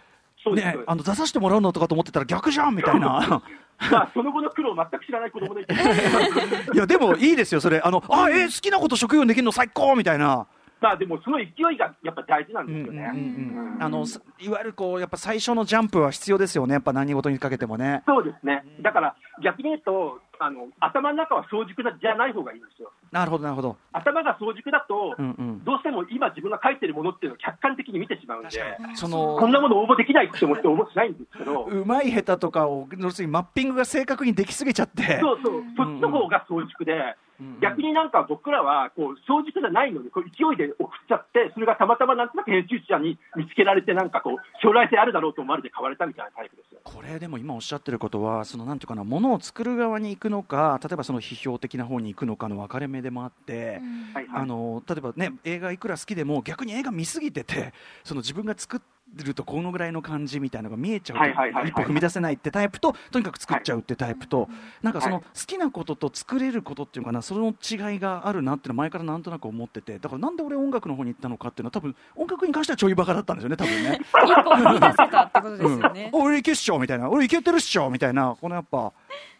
[0.42, 3.42] そうですね、あの出させてもらうのとかと思ってたら逆じゃんみたいな。
[3.92, 5.74] まあ、その後の苦労を全く知らない子供でいて、
[6.72, 7.83] いやでもいいですよそれ。
[7.85, 10.46] あのあえー好きなこと職業にできるの最高みたいな
[10.80, 13.10] まあでもその勢いがやっぱ大事なんですよね。
[13.12, 13.24] うんうん
[13.58, 13.82] うんうん。
[13.82, 16.74] あのさいわゆるこうやっぱ最初のジャンプは必要ですよね。
[16.74, 18.02] やっぱ何事にかけてもね。
[18.06, 22.92] そうですね、だから逆に言うと、あの頭の中は早熟じゃない方がいいんですよ。
[23.10, 23.76] なるほどなるほど。
[23.92, 25.64] 頭が早熟だと、うんうん。
[25.64, 28.50] どうしても今自分が書いてるものっていうのを客観的に見てしまうんで、
[28.94, 35.20] そのこんなもの応募できないって思って応募しないんですけど、うまい下手とかを要するにマッピングが正確にできすぎちゃって。
[35.20, 37.16] そうそう、そっちの方が早熟で、
[37.61, 46.81] 逆になんか僕らはこう早熟じゃないのにこう勢いで送っちゃって、それがたまたまなんとなく編集者に見つけられて、なんかこう、将来性あるだろうと思われて買われたみたいなタイプですよ。
[46.85, 53.81] これでも今おっしゃってることはそのなんていうかなものを作る側に行くのか例えばその批評的な方に行くのかの分かれ目でもあって、
[54.14, 54.42] はいはい。
[54.42, 58.81] あの例えばね映画いくら好きでも逆に映画見すぎててその自分が作
[59.24, 61.70] るとこのぐらいの感じみたいなのが見えちゃうとはいはいはいはい。
[61.70, 64.48] 一歩踏み出せないってタイプととにかく作っちゃうってタイプと、
[64.83, 74.00] なんかそのはい好きなことと作れることっていうかなその違いがあるなっていうのは前からなんとなく思っててだからなんで俺音楽の方に行ったのかっていうのは多分音楽に関してはちょいバカだったんですよね多分ね。
[74.24, 76.11] 一歩踏み出せたってことですよね。
[76.12, 77.11] うん、俺いけっしょみみたいな。
[77.11, 78.37] 俺いけてるっしょみたいな。
[78.40, 78.92] このやっぱ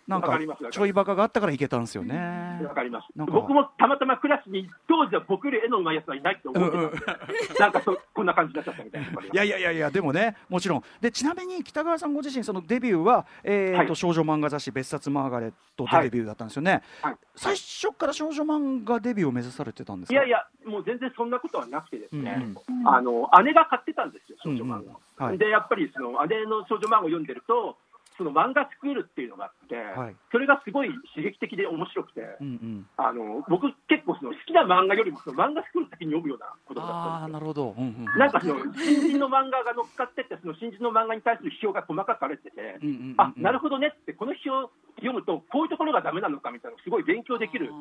[0.07, 0.39] なんか
[0.71, 2.61] ちょいバカがあったからいけたんですよね。
[2.63, 3.09] わかります。
[3.17, 9.09] 僕もたまたまクラスに当時は僕より絵の上手いやつはいないって思ってたんで、 なんかそこんな感じになっちゃったみたいな。
[9.09, 10.83] いやいやいやいやでもねもちろん。
[11.01, 13.97] でちなみに北川さんご自身そのデビューは、えーとはい。
[13.97, 17.17] 少女漫画雑誌「別冊マーガレット」でデビューだったんですよね、はい。
[17.35, 20.15] 最初から少女漫画デビューを目指されてたんですか？
[20.15, 24.77] いやいや、もう全然そんなことはなくてですね、うんあの姉が買ってたんですよ、少女漫画。
[24.77, 24.79] を。
[24.79, 24.87] うん。
[24.87, 24.97] うん。
[25.27, 25.39] はい。
[25.39, 27.77] で、やっぱりその姉の少女漫画を読んでると、
[28.19, 30.17] その漫画スクールっていうのがあって、はい。
[30.33, 32.51] それがすごい刺激的で面白くて、うんう
[32.83, 32.87] ん。
[32.97, 37.33] あの僕、結構その好きな漫画よりもその漫画スクール先に読むようなことだったんですよ。
[37.35, 47.73] なるほど、うんうんなんかその新人の漫画が乗っかってって、その新人の漫画に対する批評が細かく書かれてて、うんうんうんうんあなるほどねって、この批評読むと、こういうところがダメなのかみたいなのをすごい勉強できる、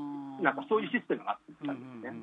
[0.41, 2.13] なんかそういうシステムがあったんですね。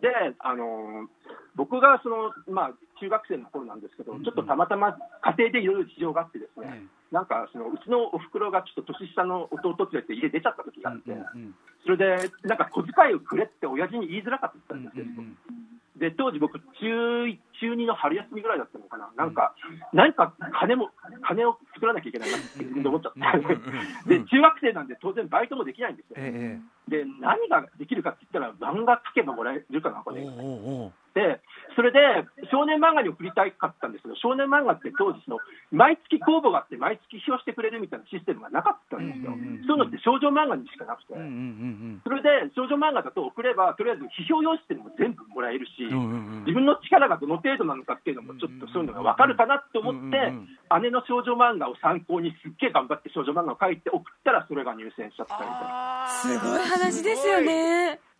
[0.00, 2.72] で、あのー僕がその、まあ、
[3.02, 4.94] 中学生の頃なんですけど、ちょっとたまたま
[5.34, 11.10] 家庭でいろいろ事情があってですね、えなんかそのうちのおふくろがちょっと年下の弟連れて家出ちゃった時があって、
[11.82, 15.04] それでなんか小遣いをくれって親父に言いづらかったんですよ。
[15.98, 19.54] で当時僕中1中2の春休みぐらいだったのかな、なんか、
[19.92, 20.90] 何か金も、
[21.22, 26.16] 金を作らなきゃいけないなって思っちゃって、 で中学生なんで当然バイトもできないんですよ。
[26.18, 30.26] えで、何ができるかって言ったら、漫画描けばもらえるかな、これ。
[31.14, 31.40] で、
[31.74, 31.98] それで
[32.50, 35.38] 少年漫画に送りたかったんですけど、少年漫画って当時その、
[35.70, 39.32] 毎月公募があって、毎月批評してくれるみたいなシステムがなかったんですよ。
[39.32, 41.14] うんうんうんそういうのって少女漫画にしかなくて。
[41.14, 50.48] うんうんうんそれで少女漫画だと送れば、とりあえず批評用紙っていうのも全部もらえるし、うんうんうん自分の力がどの程度なのかっていうのも、ちょっとそういうのが分かるかなと思って、うんうん
[50.82, 56.06] 姉の少女漫画を参考に、すっげえ頑張って少女漫画を書いて送ったら、それが入選しちゃったみたいな。
[56.08, 58.11] すごい話ですよね。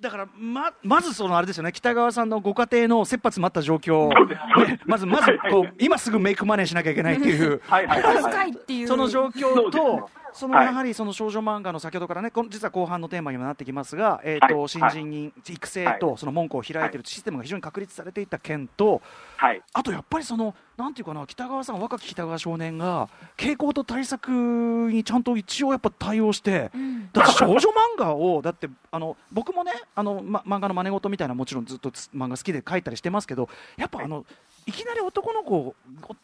[0.00, 1.72] だからままずそのあれですよね。
[1.72, 7.60] 北川さんのご家庭の切羽詰まった状況、ねまずまずこう今すぐメイクマネーしなきゃいけないっていう。
[7.66, 8.22] はいはいはい、はい。
[8.22, 8.88] 深いっていう。
[8.88, 14.68] その状況とそのやはりその少女漫画の先ほどからねこの実は後半のテーマにもなってきますが、えーとはい。
[14.68, 16.98] 新人に育成とその門戸を開いてい。
[16.98, 19.02] るシステムが非常に確立されていった件と
[19.36, 19.62] はい。
[19.72, 26.70] あとやっぱりそのなんていうかな北川さん若き北川少年が傾向と対策にちゃんと一応やっぱ対応して。
[26.72, 27.10] うん。
[27.12, 27.60] だって少女漫
[27.98, 34.24] 画をだってあの僕もねあの、ま、漫画の真似事みたいなのもちろんずっとつ漫画好きで書いたりしてますけどやっぱあの
[34.68, 35.74] いきなり男の子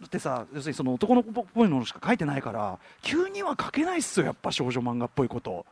[0.04, 5.64] ってさ要するにその男の子っぽいのしか書いてないから急には書けないっすよやっぱ少女漫画っぽいこと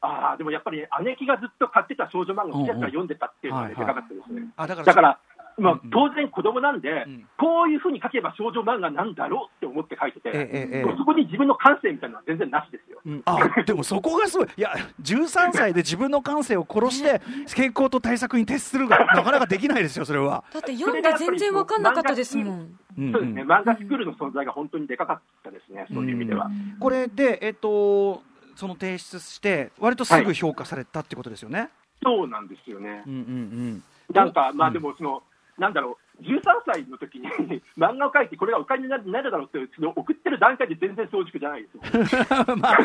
[0.00, 4.48] あーでもやっぱり姉貴がずっと買ってた少女漫画をちらちら読んでたっていうのがでかかったですね。
[4.56, 5.18] あだからだから、
[5.60, 7.26] まあうんうん、当然子供なんで、うん。
[7.38, 13.00] こういうふうに書けば少女漫画なんだろうって思って書いてて、ええそこに自分の感性みたいなのは全然なしですよ。
[13.04, 13.22] うん。
[13.24, 14.48] あでもそこがすごい。
[14.56, 22.78] いや13歳で自分の感性を殺して傾向と対策に徹するが なかなかできないですよそれは、だって読んで全然わかんなかったですもん。
[22.98, 23.12] うん。
[23.12, 26.50] そうですね、漫画スクールの存在が本当にでかかったですね、そういう意味では。
[26.78, 28.22] これでえっ、と
[28.56, 31.70] その提出して割とすぐ評価されたってことですよね、
[32.02, 33.02] そうなんですよね。
[33.06, 33.82] うんうんうん。
[34.14, 34.74] なんか、まあうん。
[34.74, 35.22] でもその、
[35.60, 37.28] なんだろう、13歳の時に
[37.76, 41.82] 漫画を描いて、これがお金になるなるだろうって、その送ってる段階で全然早熟じゃないですよ。
[42.56, 42.76] まあ、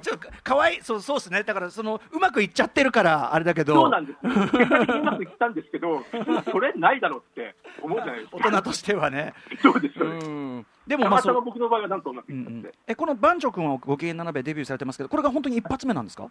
[0.00, 4.32] ちょっとかわいい、そうそうですね、だからそのうまくいっちゃってるから、あれだけど、そうなんですよ。
[4.32, 6.02] 結果的にうまくいったんですけど、
[6.50, 8.36] それないだろうって思うじゃないですか。
[8.38, 9.34] 大人としてはね。
[9.60, 10.30] そうです、うそうです。
[10.30, 12.68] ん、でもたまあそう、またま僕の場合はなんとうまくうんうんで。
[12.70, 16.28] ん、えこの番長君はご機嫌斜めデビューされてますけど、これが本当に一発目なんですか？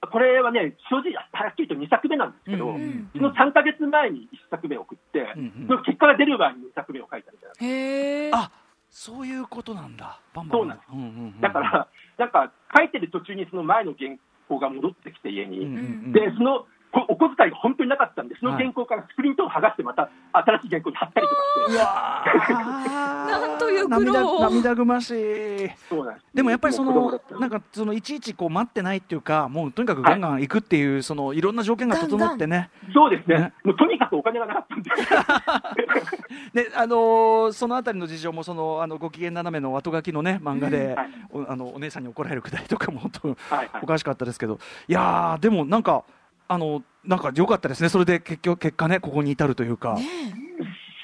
[0.00, 3.10] これはね、正直、はっきりと2作目なんですけど、うんうん。
[3.16, 5.66] その3か月前に1作目を送って、うんうん。
[5.68, 7.66] その結果が出る前に2作目を書いたみたいな。
[7.66, 8.30] へえ。
[8.32, 8.50] あ
[8.90, 10.60] そういうことなんだ、バンバン。
[10.60, 10.88] そうなんです。
[10.92, 14.10] うんうんうんだから、なんか書いてる途中にその前の原
[14.48, 15.60] 稿が戻ってきて、家に。
[15.60, 16.12] うんうんうん。
[16.12, 22.52] で、そのこお小遣いが本当になかったんで、その原稿からスクリーントを剥がして、また新しい原稿に貼ったりとかして、
[23.32, 25.70] なんという苦労涙涙ぐましい。
[25.88, 26.26] そうなんです。
[26.34, 32.70] でもやっぱりそのなんかそのいちいちこう待ってないっていうかもうとにかくガンガン行くっていうそのいろんな条件が整ってね。
[32.94, 33.36] そうですね。
[33.38, 34.90] ね、もうとにかくお金がなかったんで、
[36.64, 41.10] であのーそのあたりの事情もそのあのご機嫌斜めの後書きのね漫画で、はい。
[41.30, 43.70] おあのお姉さんに怒られるくだりとかも本当はいはい。
[43.82, 44.58] おかしかったですけど。
[44.88, 46.04] いやーでもなんか
[46.48, 47.88] あのなんか良かったですね。
[47.88, 49.96] それで結局結果ねここに至るというか。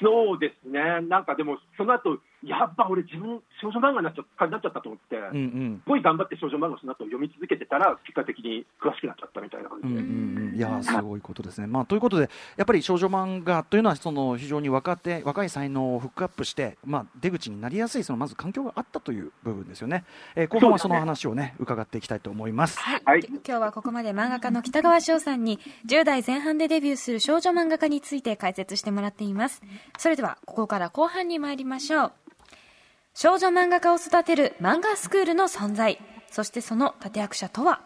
[0.01, 9.95] そうですね、なんかでも、その後やっぱ俺、自分、少女漫画になっちゃったなっちゃったと思って、うんうすんごい頑張って少女漫画をその後読み続けてたら、結果的に詳しくなっちゃったみたいな感じで。
[9.95, 11.67] うんうんうん、いやーすごいことですね。
[11.67, 20.03] まあ、ということで、やっぱり少女漫画というのはその非常に若手若い才能をフックアップして、まあ、出口になりやすいそのまず環境があったという部分ですよね。
[20.35, 22.79] えー後半はその話をね伺っていきたいと思います。
[22.79, 29.61] はい、はいき今日はここまで漫画家の北川翔さんに10代前半でデビューする少女漫画家について解説してもらっています
[29.97, 32.13] それではここから後半に参りましょう
[33.15, 35.99] 少女漫画家を育てる漫画スクールの存在。
[36.31, 37.79] そしてその立役者とは？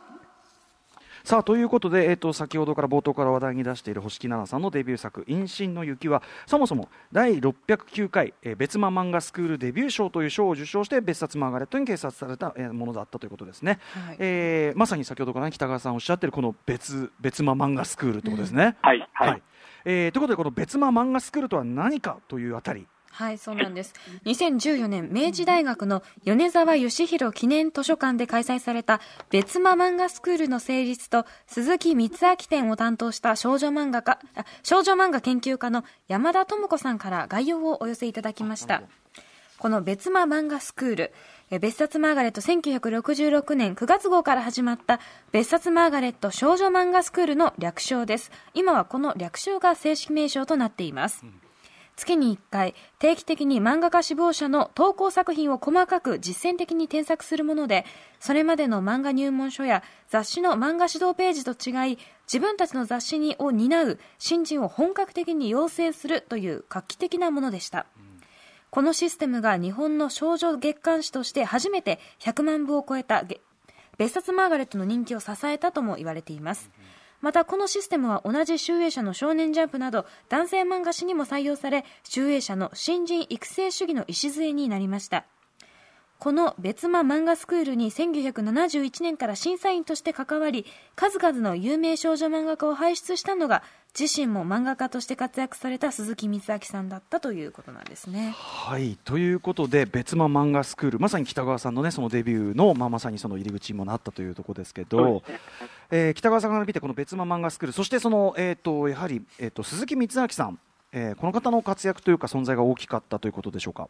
[1.26, 18.78] さあということで、えー、と先ほどから冒頭から話題に出している星木奈々さんのデビュー作「陰神の雪」はそもそも第609回、えー、別間漫画スクールデビュー賞という賞を受賞して別冊マーガレットに掲載された、えー、ものだったということですね、はい、えー、まさに先ほどから、ね、北川さんおっしゃってるこの別別間漫画スクールということですね。
[18.82, 19.44] うん、はい、はい、はい、
[19.84, 23.94] えー、ということでこの別間漫画スクールとは何かというあたりはい、そうなんです。
[24.26, 34.20] 2014年、明治大学の米沢義弘記念図書館で開催された別間漫画スクールの成立と鈴木光明展を担当した少女漫画家、
[34.62, 38.84] 少女漫画研究家の山田智子さんから概要をお寄せいただきました。
[39.58, 41.14] この別間漫画スクール、
[41.60, 45.00] 別冊マーガレット1966年9月号から始まった
[45.32, 48.32] 別冊マーガレット少女漫画スクールの略称です。
[48.54, 51.22] 今はこの略称が正式名称となっています。
[51.24, 51.47] うん
[51.98, 57.86] 月に1回定期的に漫画家志望者の投稿作品を細かく実践的に添削するもので
[58.20, 67.88] それまでの漫画入門書や雑誌の漫画指導ページと違い自分たちの雑誌にを担う新人を本格的に養成するという画期的なものでした、
[68.70, 73.24] このシステムが日本の少女月刊誌として初めて100万部を超えた
[73.98, 76.70] 別冊マーガレットの人気を支えたとも言われています、
[77.22, 85.26] またこのシステムは同じ集英社の少年ジャンプなど男性漫画誌にも採用され集英社の新人育成主義の礎になりました。
[86.20, 93.62] この別間漫画スクールに1971年から審査員として関わり数々の有名少女漫画家を輩出したのが
[94.00, 98.36] 自身も漫画家として活躍された鈴木光明さんだったということなんですね。
[98.38, 105.24] はいということで別間漫画スクールまさに北川さんの,、ね、そのデビューの、まあ、まさにその入り口にもなったというところですけど、
[105.90, 110.60] えー、北川さんから見てこの別間漫画スクールそしてその、えーと、やはり、えーと、鈴木光明さん、
[110.92, 113.90] えー、この方の活躍というか存在が大きかったということでしょうか？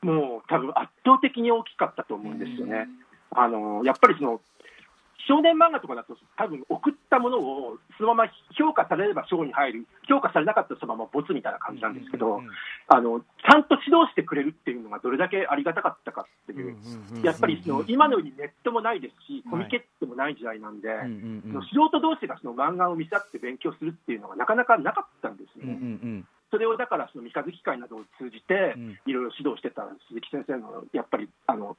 [0.00, 2.88] もう多分圧倒的に大きかったと思うんですよね。
[3.34, 4.40] あのやっぱりその
[5.28, 12.42] 少年漫画とかだと、多分送ったものをそのまま評価されれば賞に入る、評価されなかったらそのままボツみたいな感じなんですけど、
[12.88, 16.76] あのちゃんと指導してくれるっていうのがどれだけありがたかったかっていう、
[17.22, 20.88] やっぱりその今のようにネットもないですし、コミケットもない時代なんで、
[21.72, 26.24] 素人同士がその漫画を見せ合って勉強するっていうのがなかなかなかったんですよね。
[26.52, 31.78] それをだからその三日月会などを通じて、いろいろ指導してた鈴木先生のやっぱりあの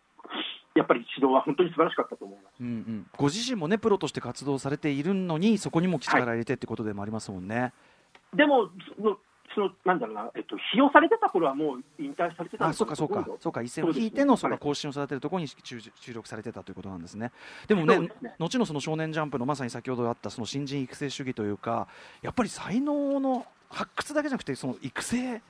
[0.74, 7.60] やっぱり指導は本当に素晴らしかったと思います、うんうん、ご自身もねプロとして活動されているのにそこにも力入れてってことでもありますもんね。
[7.60, 7.68] は
[8.34, 8.72] い、でも
[9.54, 13.62] そのなんだろうな、えっと、使用されてた頃はもう引退されてたあそうかそうか、そうか。
[13.62, 15.80] 一線を引いてのその更新をされてるところに注
[16.12, 17.32] 力されてたということなんですね。
[17.68, 18.36] でもね、ね。
[18.40, 21.88] 後のその少年ジャンプのまさに先ほどあったその新人育成主義というか、
[22.22, 25.42] やっぱり才能の発掘だけじゃなくて、その育成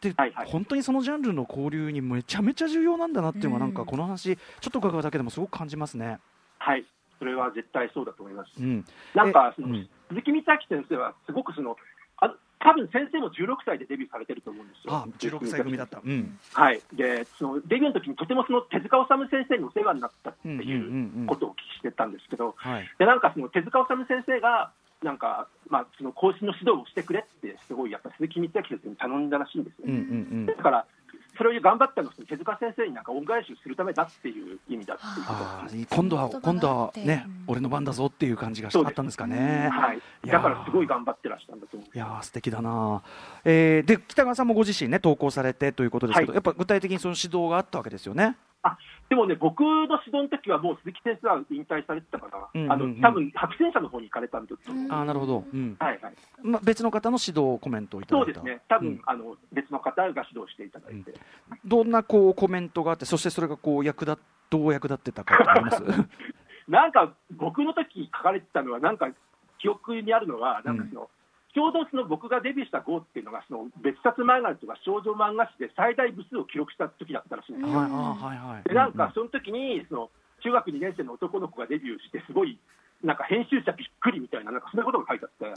[0.00, 6.18] で、はいはい、本当にそのジャンルの交流にめちゃめちゃ重要なんだなっていうのは、なんかこの話、ちょっと伺うだけでもすごく感じますね。
[6.58, 6.84] はい、
[7.18, 8.50] それは絶対そうだと思います。
[8.60, 11.76] うん、なんかその、うん、鈴木光明先生は、すごくその、
[12.18, 14.94] あ多分先生も16歳でデビューされてると思うんですよ。
[14.94, 16.00] ああ16歳組だった。
[16.04, 16.80] うん、はい。
[16.92, 22.54] で、そのデビューの時にとてもその手塚治虫先生にお世話になったっていうことをお聞きしてたんですけど、
[22.98, 29.84] でなんかその手塚治虫先生がなんか、まあ、その更新の指導をしてくれって、すごいやっぱ鈴木光明先生に頼んだらしいんですね。
[29.86, 30.02] うんうんう
[30.42, 30.86] ん、だから
[31.36, 39.68] それを頑張ったのは手塚先生になんか恩返しをするためだっていう意味だっていうこと今度は今度はね、うん、俺の番だぞっていう感じがあったんですかね。
[39.70, 40.00] はい。
[40.26, 41.96] だからすごい頑張ってらしたんだと思う。
[41.96, 43.02] いや素敵だな。
[43.44, 48.36] えー、で北川さんもご自身ね投稿されてということですけど、はい、やっぱ具体的にその指導があったわけですよね。
[48.62, 48.76] あ
[49.08, 56.14] でもね、僕の指導の時はもう鈴木先生は引退されてたから、うんうんうん、あの多分白戦車の方に行かれたんですあなるほど、うん、はいはい。
[56.42, 58.34] まあ、別の方の指導コメントをいただいた。
[58.34, 64.18] そうですね、多分、うん、あの別の方が指導していただいて、うん、どんなこうコメントがあって、そしてそれがこう役立
[64.50, 65.82] どう役立ってたかとあります？
[66.68, 69.08] なんか僕の時書かれてたのは、なんか
[69.58, 71.10] 記憶にあるのは、なんかその、
[71.58, 77.74] ちょうどその僕がデビューした号っていうのが、その別冊漫画とか少女漫画誌で最大部数を記録した時だったらしいんですよ。
[77.74, 77.90] は
[78.30, 80.10] いはい、でなんかその時にその
[80.46, 82.54] 中学2年生の男の子がデビューして、すごい
[83.02, 85.50] なんか編集者びっくりみたいな、なんかそんなことが書いてあって、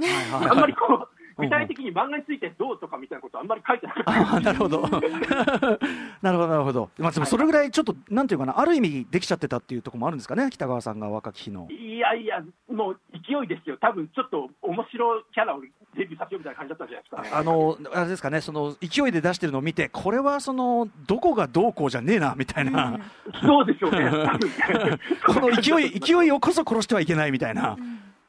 [0.50, 4.40] あんまりこう、具体的に漫画についてどうとかみたいなことあんまり書いてなかった。
[4.40, 4.82] なるほど、
[6.22, 11.68] なるほど、なるほど、まあ、でもそれぐらいちょっと、なんていうかな、ある意味できちゃってたっていうところもあるんですかね、北川さんが若き日の。
[11.70, 23.00] いやいや、もう勢いですよ、多分ちょっと面白いキャラをデビューさせようみたいな感じだったんじゃないですか、ね、あのあれですかね、その勢いで出してるのを見て、これはそのどこがどうこうじゃねえなみたいな、
[23.44, 24.10] そうでしょうね、
[25.28, 27.78] この勢い勢いをこそ殺してはいけないみたいな。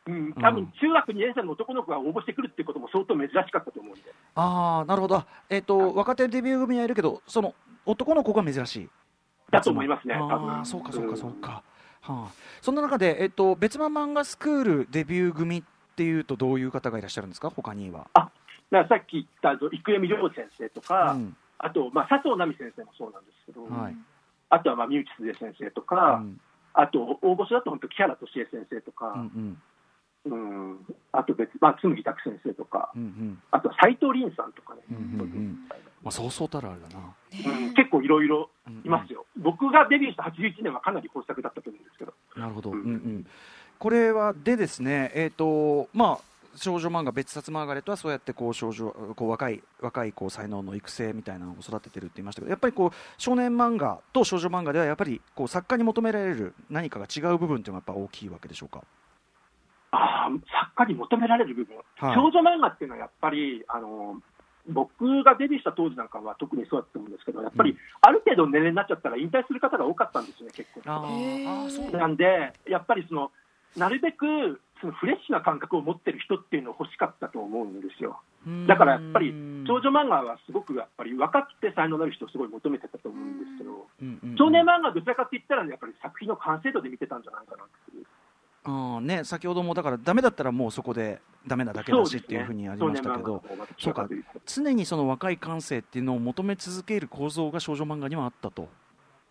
[0.07, 4.03] うん、多分中学2年生の男の子が応募してくるっていうことも相当珍しかったと思うんで。
[4.35, 5.25] ああ、なるほど。
[5.49, 7.55] えっ、ー、と、若手デビュー組はいるけど、その
[7.87, 8.89] 男の子が珍しい。
[9.51, 10.49] だと思いますね、あ多分。
[10.61, 11.41] ーそうかそうかそううん。
[11.41, 11.63] か、
[12.01, 12.31] はあ、
[12.61, 15.63] そんな中で、えっと、別間漫画スクールデビュー組っ
[15.95, 17.51] ていうとどういう方がいらっしゃるんですか？
[17.51, 18.31] 他には、だか
[18.71, 23.97] らさっき言ったあの生見亮先生とか、うんあと、まあ、佐藤奈美先生もそうなんですけど、はい。
[24.51, 26.41] あとはまあ三内鈴江先生とうか、ん。
[26.75, 29.63] あと大御所だと本当、木原敏恵先生とうんか、うん
[30.25, 30.79] うん。
[31.13, 33.43] あと別、まあ、紬拓先生とか、うんうん。
[33.51, 35.59] あとは斎藤凛さんとかね、うんうんうん。
[36.03, 38.83] まあ、そうそうたるあるだな、うん結構いろいろうんうん。
[38.85, 43.27] いますよ、僕がデビューした81年はかなり豊作だったと思うんですけど、なるほど、ううんんうん、
[43.79, 58.85] これはでですね、えっ、とまあ少女漫画別冊マーガレットはそうやってこう少女こう若い若いこう才能の育成みたいなのを育ててるって言いましたけどやっぱりこう少年漫画と少女漫画ではやっぱりこう作家に求められる何かが違う部分っていうのがやっぱ大きいわけでしょうか？
[59.93, 60.41] あー
[60.75, 64.21] 作家に求められる部分、はい少女漫画っていうのはやっぱり、あの
[64.69, 70.83] 僕がデビューした当時なんかは特にそうだったと思うんですけど、やっぱりうんある程度の年齢になっちゃったら引退する方が多かったんですよね、結構。
[71.93, 73.31] なんで、やっぱりその
[73.77, 78.21] なるべくそのフレッシュな感覚を持ってる人っていうのを欲しかったと思うんですよ。
[78.67, 79.31] だからやっぱり
[79.67, 83.87] 少女漫画はすごくやっぱり若くて才能のある人をすごい求めてたと思うんですけど、
[84.37, 88.07] 少年漫画はどちらかって言ったら、ね、やっぱり作品の完成度で見てたんじゃないかなっていう。
[88.65, 93.43] あーね、先ほどもだからダメだったらもうそこでダメなだけだしっていうふうにありましたけど、
[93.79, 94.09] そうか
[94.47, 98.69] 常にその若い感性っていうのを求め続ける構造が少女漫画にはあったと。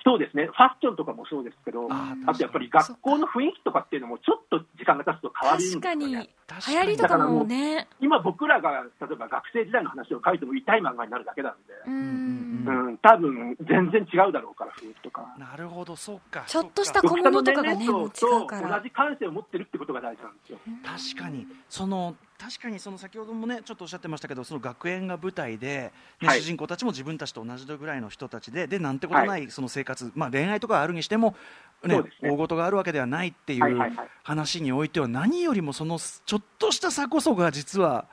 [0.04, 6.76] そうですね、ファッションとかもそうですけど、あとやっぱり学校の雰囲気とかっていうのも、ちょっと時間が経つと変わるんですよ、ね、確かに。
[6.76, 7.88] 流行りとかもね。
[7.99, 12.88] 今、僕らが例えば学生時代の話を書いても痛い漫画になるだけなんで、ううんん。
[12.88, 15.36] うん、多分全然違うだろうから、雰囲気とか。
[15.38, 16.43] なるほど、そうか。
[16.47, 18.10] ちょっとした小物とかがね違う
[18.47, 18.78] かとら。
[18.80, 20.60] 同じ感性を持ってるってことが大事なんですよ。
[21.14, 21.47] 確かに。
[21.70, 26.42] その確かにその先ほどもねちょっとおっしゃってましたけどその学園が舞台で、ねはい。
[26.42, 31.36] 主人公たちも自分たちと同じぐらいの人たちででなんてことないその生活、まあ恋愛とかあるにしても、
[31.84, 32.02] ねね。
[32.24, 34.08] 大事があるわけではないっていうはいはいはい。
[34.24, 38.06] 話においては何よりもそのちょっとした差こそが実は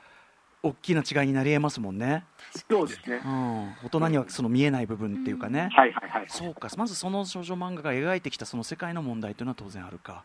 [0.61, 2.25] 大きな違いになり得ますもんね、
[2.69, 3.21] そうですね。
[3.23, 3.27] う。
[3.27, 6.25] ん、大人にはその見えない部分っていうかね、はいはいはい。
[6.27, 6.67] そうか。
[6.77, 10.23] まずその少女漫画が描いてきたその世界の問題というのは当然あるか。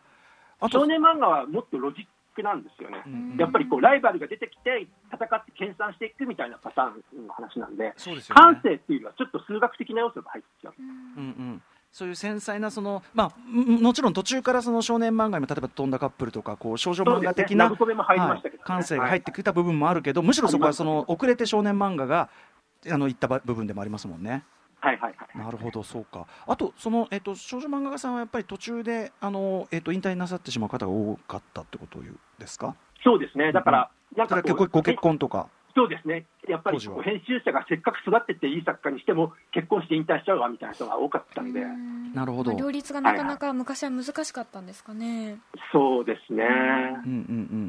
[0.70, 3.02] 少年漫画はもっとロジックなんですよね。
[3.06, 3.36] うん。
[3.38, 8.42] やっぱりこうライバルが出てきて戦って研鑽していくみたいなパターンの話なんで、そうですよね。
[8.42, 10.74] 感性っていうよりはちょっと数学的な要素が入っちゃう。
[10.78, 11.62] うんうん、
[11.92, 17.76] そういう繊細なその、まあ、ももちろん途中からその少年漫画にも例えば飛んだカップルとかこう少女漫画的な、ね。
[17.76, 18.18] はい
[18.64, 22.28] 感性が入ってきた部分もあるけど、むしろそこはその遅れて少年漫画が
[22.90, 24.44] あのいった部分でもありますもんね。
[24.84, 25.38] はいはいはい。
[25.38, 26.26] なるほど、そうか。
[26.46, 32.00] あと、その、えっと、少女漫画家さんはやっぱり途中で、あの、えっと、引退なさってしまう方が多かったってこと
[32.38, 32.76] ですか？
[33.02, 33.52] そうですね。
[33.52, 35.48] だから、なんそれかこうはごご結婚とか？
[35.76, 36.26] そうですね。
[36.48, 41.64] やっぱり編集者がせっかく育ってっていい作家にしても結婚して引退しちゃうわみたいな人が多かったんで、
[42.14, 45.38] なるほどまあ両立がなかなか昔は難しかったんですかね。
[45.72, 46.44] そうですね。
[46.44, 47.20] うんうんう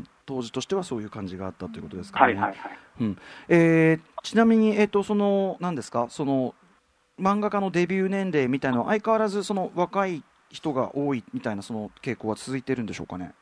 [0.02, 0.04] ん。
[0.28, 2.34] 当時としてはそういう感じがあったということですかね。
[2.36, 2.78] はいはいはい。
[3.02, 3.18] うん
[3.50, 6.06] えーちなみに、えー、とそのなんですか？
[6.10, 6.54] その
[7.20, 13.34] 漫画家のデビュー年齢みたいなのは相変わらずその若い人が多いみたいなその傾向は続いてるんでしょうかね？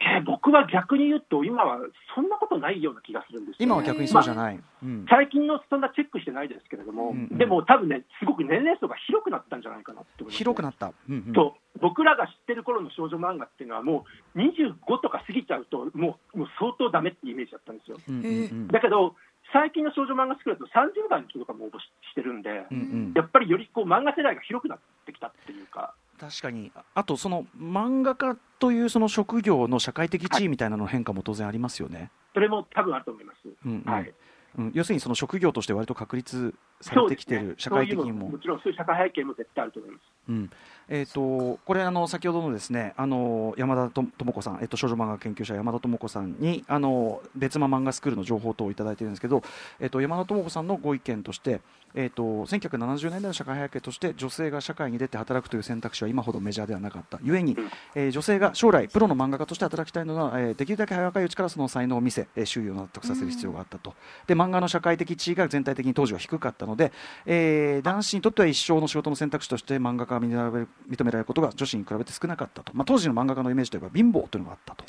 [0.00, 1.78] えー僕は逆に言うと、今は
[2.14, 5.06] そんなことないような気がするんですよ今は逆にそうじゃない、うん。
[5.08, 7.38] 最近のそんなチェックしてないですけれども、うんうん。
[7.38, 11.32] でも多分ね、すごく年齢層が広くなったんじゃないかなって思います、広くなった、うんうん。
[11.32, 14.04] と僕らが知ってる頃の少女漫画っていうのは、も
[14.34, 17.98] う25とか過ぎちゃうと、もうもう相当ダメってイメージだったんですよ。
[18.08, 18.68] うんうんうん。
[18.68, 19.14] だけど、
[19.52, 22.80] 最近の少女漫画スクールだと30代の人とかも応募ししてるんで、うんう
[23.10, 23.12] ん。
[23.14, 26.72] やっぱりよりこう漫画世代が広くなってきたっていうか、確かに。
[26.94, 33.48] あとその漫画家というその職業の社会的地位みたいなの変化も当然ありますよね、それも多分あると思います。
[33.64, 33.92] うんうん。
[33.92, 34.12] はい
[34.58, 38.28] うん、要するにその職業として割と確立されてきてる、社会的にも。
[38.28, 40.02] もちろんそういう社会背景も絶対あると思います。
[40.28, 40.50] うん。
[40.88, 49.42] えー、とこれあの、先ほどのですねあの山田と智子さん、えっと、少女漫画研究者山田智子さんにあの別間漫画スクールの情報等をいただいているんですけど、
[49.80, 51.60] えっと、山田智子さんのご意見として、
[51.94, 57.18] えっと、1970年代の社会背景として女性が社会に出て働くという選択肢は今ほどメジャーではなかった。
[57.22, 57.56] ゆえに、
[57.94, 63.94] えー女性が将来プロの漫画家として働きたいのは、えーできるだけ若いうちからその才能を見せ、えー周囲を納得させる必要があったと、
[64.26, 66.92] で漫画の社会的地位が全体的に当時は低かったので、
[67.26, 74.84] えー男子にとっては一生の仕事の選択肢として漫画家が認められる認められることが女子に比べて少なかったと、まあ、当時の漫画家のイメージといえば貧乏というのがあったと。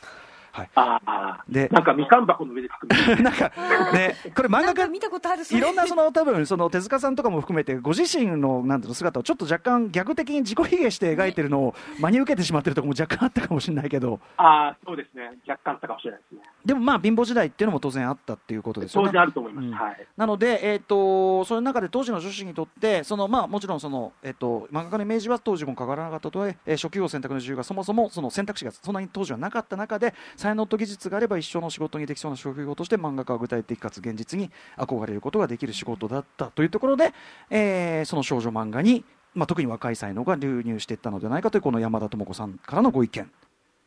[0.56, 3.16] はい、ああ、でなんかみかん箱の上で書くな。
[3.24, 3.52] なんか
[3.92, 16.42] ね、これ漫画家見たことあるいろんなその多分その手塚さんとかも含めてご自身のなんていうの姿をちょっと若干逆的に自己卑下して描いてるのを真に受けてしまってるところも若干あったかもしれないけど、ああ、そうですね、若干あったかもしれないですね。
[16.66, 19.08] でもまあ貧乏時代っていうのも当然あったっていうことですよね。
[19.10, 19.66] 当然あると思います。
[19.66, 20.08] うんはい。
[20.16, 37.14] なので、えー、とその中で当時の女子にとってその、まあ、もちろんその、えー、と漫画家のイメージは当時も変わらなかったとはいええー職業選択の自由がそもそもその選択肢がそんなに当時はなかった中で才能と技術があれば一生の仕事にできそうな職業として漫画家は具体的かつ現実に憧れることができる仕事だったというところで、
[37.50, 39.04] えーその少女漫画に、
[39.34, 43.32] まあ、特に若い才能が流入していったのではないかというこの山田智子さんからのご意見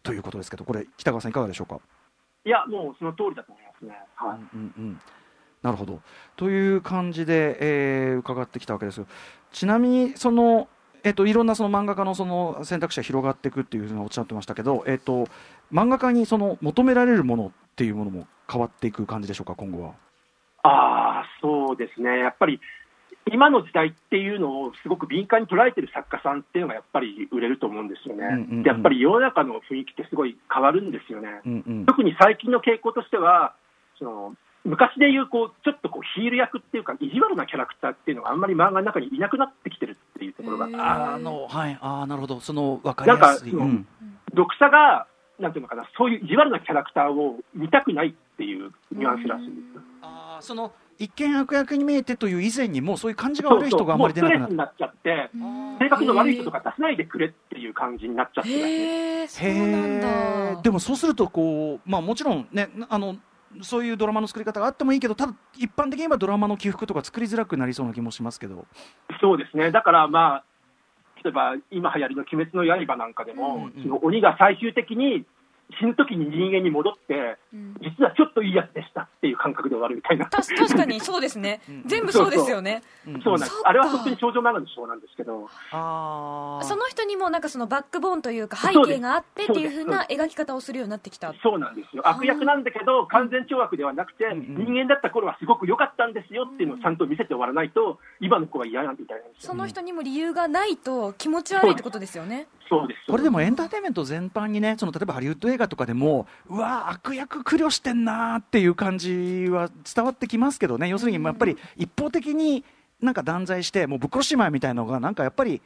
[0.02, 1.80] ということですけどこれ北川さんいかがでしょうか？
[2.46, 3.98] いや、もうその通りだと思いますね。
[4.14, 4.38] はい。
[4.54, 5.00] うんうん、
[5.62, 6.00] なるほど
[6.36, 9.06] という感じで、えー伺ってきたわけですよ
[9.52, 10.68] ちなみにその、
[11.04, 15.28] えっといろんなその漫画家のその選択肢が広がっていくっていうふうにおっしゃってましたけど、えっと
[15.72, 19.94] 漫画家にその求められるものっていうものも変わっていく感じでしょうか今後は？
[20.62, 22.18] ああ、そうですね。
[22.18, 22.60] やっぱり、
[23.32, 28.24] 今の時代っていうのをすごく敏感に捉えてる作家さんっていうのがやっぱり売れると思うんですよね。
[28.24, 31.40] うんうんうんでやっぱり世の中の雰囲気ってすごい変わるんですよね。
[31.44, 33.54] うんうん特に最近の傾向としては、
[33.98, 40.66] その昔でいうこうちょっとこうヒール役っていうか、意地悪なキャラクターっていうのがあんまり漫画の中にいなくなってきてるっていうところが
[41.14, 43.52] あのはいあーなるほどその分かりやすい。
[43.52, 43.86] なんかうん
[44.30, 45.06] 読者が、
[45.40, 49.82] なんていうのかな、そういう意地悪なキャラクターを見たくないっていうニュアンスらしいんですよ。
[50.02, 55.30] あーその一見悪役に見えてという以前にもうそういう感じが悪い人があんまり出なくなるもうストレスになっちゃって、
[55.78, 60.62] 性格の悪い人とか出さないでくれっていう感じになっちゃってへえそうなんへだー。
[60.62, 63.16] でもそうするとこう、まあ、もちろんねあの
[63.60, 68.66] そういうドラマの作り方があってもいいけどただ一般的に言えばドラマの起伏とか作りづらくなりそうな気もしますけど。
[69.20, 70.44] そうですね、だからまあ、
[71.22, 73.82] 例えば今流行りの鬼滅の刃なんかでも、うんうん。
[73.82, 75.26] その鬼が最終的に
[75.78, 77.74] 死ぬ時に人間に戻って、うん。
[77.80, 81.60] 実はちょっといいやつでしたっていう感覚で終わるみたいな、確かにそうですね。
[81.68, 81.82] うん。
[81.86, 82.82] 全部そうですよね。
[83.06, 83.22] うん。
[83.22, 83.62] そうなんです。
[83.64, 85.76] あれは本当に少女漫画の章なんですけど、そ
[86.76, 91.34] の人にもなんかそのバックボーンというか背景があってっていう風な描き方をするようになってきた。
[91.42, 99.50] そうなんですよ、悪役なんだけど、完全懲悪ではなくて、人間だった頃はすごく良かったんですよっていうのをちゃんと見せて終わらないと、今の子は嫌なんみたいなんですよ。
[99.50, 112.64] その人にも理由がないと気持ち悪いってことですよねそうですこれでもエンターテインメント全般にねその例えばハリウッド映画とかでもうわ悪役苦慮してんなーっていう感じは伝わってきますけどね要するにやっぱり一方的に
[113.00, 115.60] なんか断罪してもうぶっ殺しちまえみたいなのがなんかやっぱり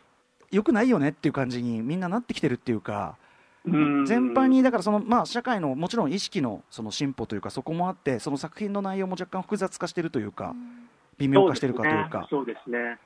[0.51, 3.17] 良くないよねっていう感じにみんななってきてるっていうか。
[3.67, 10.55] うん全般にだからその、まあ、社会のもちろん意識のその進歩というかそこもあってその作品の内容も若干複雑化しているというか
[11.19, 12.27] 微妙化しているかというか。
[12.31, 12.99] そうですね。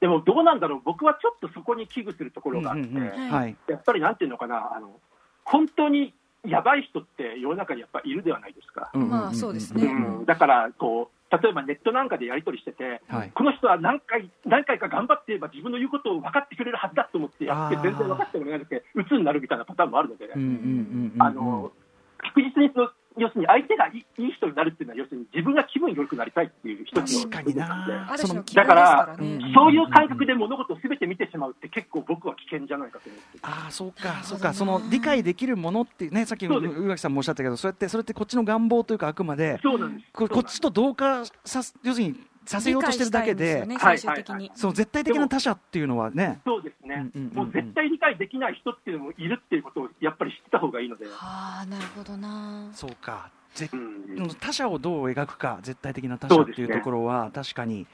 [0.00, 3.10] でもどうなんだろう、僕はちょっとそこに危惧するところがあって、うんうんうん。
[3.10, 3.30] はい。
[3.30, 4.98] はいやっぱりなんていうのかな、あの
[5.44, 6.14] 本当に
[6.46, 8.90] やばい人って世の中にやっぱいるではないですか。
[8.94, 10.24] まあそうですうねん。
[10.24, 13.30] だからこう、例えばネットなんかでやり取りしてて、はい。
[13.34, 21.22] この人は何回何回か頑張っていれば自分の言うことを分かってくれるはずだと思ってやって、全然分かってもらえなくて、鬱になるみたいなパターンもあるので、うんうんうんうん。
[21.22, 21.72] あの
[22.18, 28.06] 確実にその要するに相手がいいいい人になるっていうのは、要するに自分が気分良くなりたいっていう一つの確かにな。
[28.54, 33.38] だからら、ねそういう感覚で物事をすべて見てしまうって結構僕は危険じゃないかと思って。
[33.42, 34.52] ああそうかそうか。
[34.54, 40.12] その理解できるものってねさっき宇垣さんもおっしゃったけどそうやってそれってこっちの願望というかあくまでそうなんです。
[40.12, 44.50] こっちと同化さす要するにさせようとしてるだけでね最終的に。
[44.56, 47.36] その絶対的な他者っていうのはねそうですね、うんうんうんうん。
[47.36, 52.70] もう絶対理解できない人っていうのもいるっていうことをやっぱり知ってた方がいいので、はあなるほどな。
[52.72, 53.30] そうか。
[53.54, 57.86] ぜうん他者をどう描くか絶対的な他者っていうところは確かに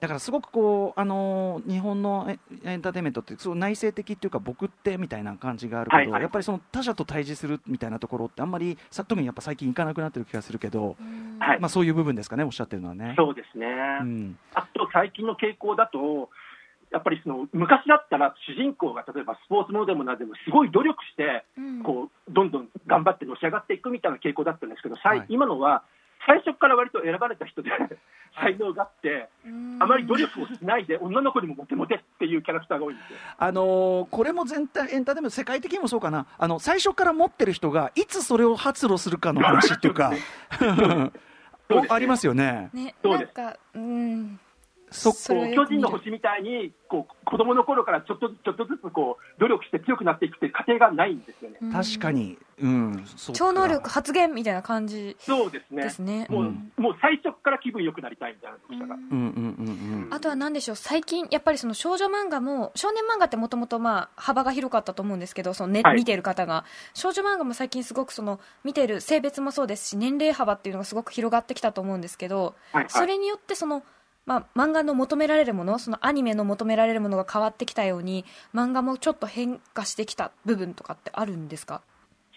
[0.00, 6.22] だからすごくこう、あのー日本のエエンターテインメントってすごい内省的っていうか僕ってみたいな感じがあるけど、はいはい。
[6.22, 11.60] やっぱりその他者と対峙するみたいなところってあんまりさ特にやっぱ最近いかなくなってる気がするけど、うんはい。
[11.60, 13.14] まあ、そういう部分ですかねおっしゃってるのはね。
[13.16, 13.66] そうですね、
[14.02, 14.38] うん。
[14.54, 16.28] あと最近の傾向だと、
[16.92, 25.24] やっぱりその昔だったら主人公が例えばスポーツものでもなんでもすごい努力してうんこうどんどん頑張ってのし上がっていくみたいな傾向だったんですけど、はい。
[25.28, 25.82] 今のは
[26.26, 27.70] 最初から割と選ばれた人で
[28.40, 29.78] 才能があって、うん。
[29.80, 33.18] あまり努力をしないで女の子にもモテモテっていうキャラクターが多いんですよ。
[33.38, 36.26] あのーこれも全体エンターテインメント世界的にもそうかな。
[36.38, 40.12] あの最初から持ってる人がいつそれを発露するかの話っていうか。
[41.88, 42.70] ありますよね。
[42.72, 43.36] ねそうです。
[43.36, 44.40] なんかうん
[44.94, 51.58] そこう巨人の星みたいにこう子供の頃からちょっとちょっとずつこう努力して強くなっていくっていう過程がないんですよね。
[51.60, 51.72] うん。
[51.72, 55.82] 確かに、うん、超能力発現みたいな感じそうですね。
[55.82, 56.26] ですね。
[56.30, 56.72] もう、うん。
[56.76, 58.94] もう最初から気分良くなりたいみたいな読者が。
[58.94, 60.14] うんうんうんうん。
[60.14, 60.76] あとは何でしょう。
[60.76, 65.96] 最近やっぱりその少女漫画も少年漫画ってもともとまあ幅が広かったと思うんですけどその、ねはい。
[65.96, 66.64] 見てる方が。
[66.94, 72.90] 少女漫画も最近すごくその見てる性別もそうですし年齢幅っていうのがすごく広がってきたと思うんですけど、はいはい。
[72.90, 73.82] それによってその、
[74.26, 81.82] まあ、漫画の求められるものそのアニメの求められるものが変わってきたように漫画もちょっと変化してきた部分とかってあるんですか？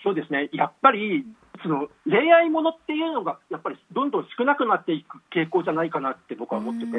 [0.03, 1.25] そうですね、やっぱり
[1.63, 6.91] その恋愛ものっていうのが、やっぱりどんどん少なくなっていく傾向じゃないかなって僕は思ってて、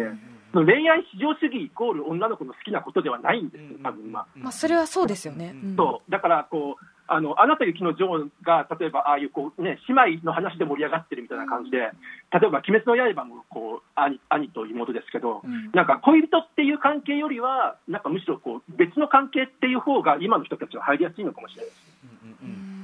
[0.52, 4.26] その恋愛至上主義イコール女の子の好きなことではないんですよ、多分今。
[4.34, 5.52] まあ、それはそうですよね。
[5.54, 11.90] うんそうだからこうあの、アナと雪の女王が、例えばああいうこう、ね、姉妹の話で盛り上がってるみたいな感じで、例え
[12.50, 21.98] ば、鬼滅の刃もこう兄兄と妹ですけど、うんなんか恋人っていう関係よりは、なんかむしろこう別の関係っていう方が、今の人たちは入りやすいのかもしれないです。
[22.42, 22.77] うんうん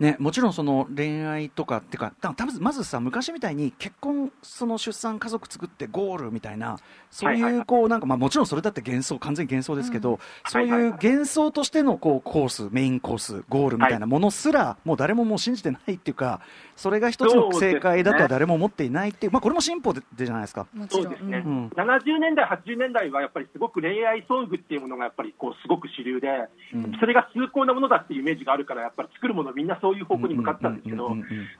[0.00, 6.78] ね、もちろんその恋愛とかっていうかた多分まずさ昔みたいに結婚その出産家族作ってゴールみたいな
[7.10, 10.90] そうはいうこうなんかまあもちろんそれだって幻想完全に幻想ですけど、そういはいはい。
[10.90, 16.40] う幻想としてのこうコースメインコースゴールみたいなものすら、もう誰ももう信じてないっていうか
[16.76, 20.66] それが一つの正解だとは誰も思っていないっていうまあこれも進歩ででじゃないですか。
[20.72, 21.04] もちろん。
[21.04, 21.68] そうですね、うん。
[21.68, 26.28] 70年代、80年代はやっぱりすごく恋愛ソングっていうものがやっぱりこうすごく主流で、
[26.74, 26.96] うん。
[27.00, 31.10] それが崇高なものだっていうイメージがあるから、やっぱり作るもの、みんなそういう方向に向かったんですけど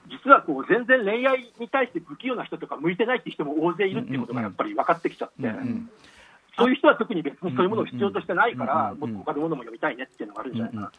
[0.09, 5.47] 実はこう全然恋愛に対して不器用な人とか向いてないって人も大勢いるっていうことがやっぱり分かってきちゃって、
[6.57, 10.91] そういう人は特に別にそういうものを必要としてないから、もっと他のものも読みたいねっていうのがあるんじゃないかな。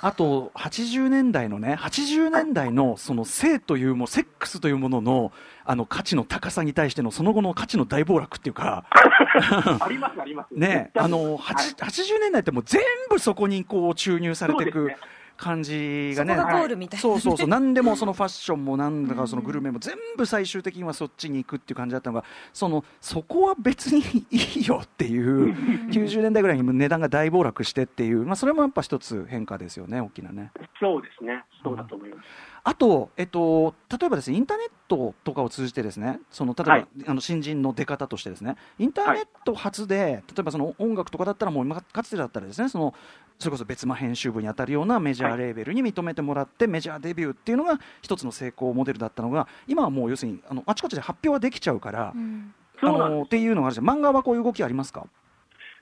[0.00, 5.32] あと80年代のね80年代のその性というもセックスというものの
[5.64, 8.84] あの価値の高さに対してのその後の価値の大暴落っていうか。
[8.92, 10.54] あります、あります。
[10.54, 14.96] ねあの、はい八80年代ってもう全部そこにこう注入されていくね
[15.38, 17.00] 感じがねそこがゴールみたいな。
[17.00, 17.48] そうそうそう。
[17.48, 25.54] 何でもそのファッションもなんだかそのグルメも全部最終的にはそっちに行くっていう感じだったのがそのそこは別にいいよっていう
[25.90, 30.50] 90年代ぐらいに値段が大暴落してっていう、まあ、それもやっぱ一つ変化ですよね大きなね。
[30.80, 32.26] そうですね、そうだと思います。
[32.68, 36.86] あと、えっと、例えばですね、インターネットとかを通じてですね、その例えば、はい。
[37.06, 42.94] あの新人の出方としてですね、インターネット初で、例えばその音楽とかだったらもう今かつてだったらですね、その
[43.38, 53.90] それこそ別間編集部に当たるようなメジャーレーベルに認めてもらって、メジャーデビューっていうのが一つの成功モデルだったのが、今はもう要するにあのあちこちで発表はできちゃうから、うんあのっていうのがあるじゃん。
[53.90, 55.06] 漫画はこういう動きありますか？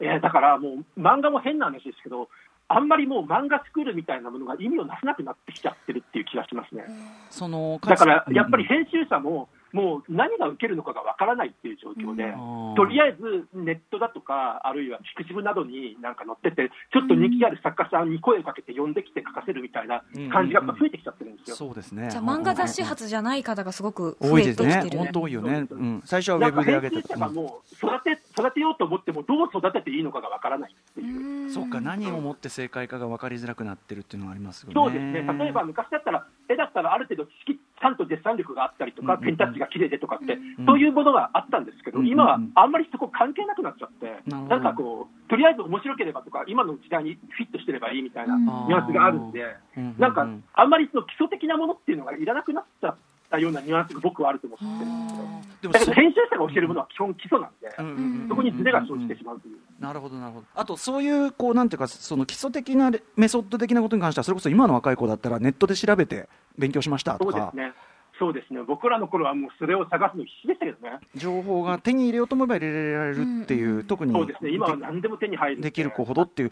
[0.00, 2.28] えーだからもう漫画も変な話ですけど、
[2.68, 6.84] あんまりもう漫画作るみたいなものが意味をなさなくなってきちゃってるっていう気がしますね。
[7.30, 21.56] そのだからやっぱりうん編集者も、もう何が受けるのかがわからないっていう状況で、うんとりあえずネットだとか、あるいはピクシブなどになんか載ってて、ちょっと人気ある作家さんに声をかけて呼んできて書かせるみたいな感じが増えてきちゃってるんですよ。
[21.56, 22.10] そうですね。
[22.10, 24.98] じゃあ漫画雑誌発じゃない方がすごく増多いですえてきてる。
[24.98, 25.04] ね。
[25.04, 25.66] 本当多いよね。
[26.04, 31.20] 最初はウェブで上げて編集者がもう育て育てようと思っても、どう育てていいのかがわからないっていう。
[31.20, 34.74] うんそうか何をもって正解かが分かりづらくなってるっていうのがありますよね。
[34.74, 49.94] そうですね、例えば昔だったら、絵だったらある程度知識、ちゃんとデッサン力があったりとか、うんペンタッチが綺麗でとかって、うんそういうものがあったんですけど、うん今はあんまりそこ関係なくなっちゃって、なんかこう、とりあえず面白ければとか、今の時代にフィットしてればいいみたいなうんニュアンスがあるんで、うん。
[49.98, 52.96] なんか、あんまりその基礎的なものっていうのがいらなくなっちゃっ
[53.28, 55.26] たようなニュアンスが僕はあると思ってるんですよ。
[55.62, 59.56] でもそだけど編集者が教えるものは基本基礎なんで、うんうんうんそこにズレが生じてしまうという。
[59.80, 67.72] なるほどなるほどあとそういうこうなんていうかその基礎的なレメソッド的なことに関してはそれこそ今の若い子だったらネットで調べて勉強しましたとかそうですね。
[68.18, 68.62] そうですね。
[68.62, 70.98] 僕らの頃はもうそれを探すの必死でしたけどね。
[71.14, 74.50] 情報が手に入れようと思えば入れられるっていう、うん特にそうですね。
[74.50, 76.50] 今は何でも手に入るんできる子ほどっていう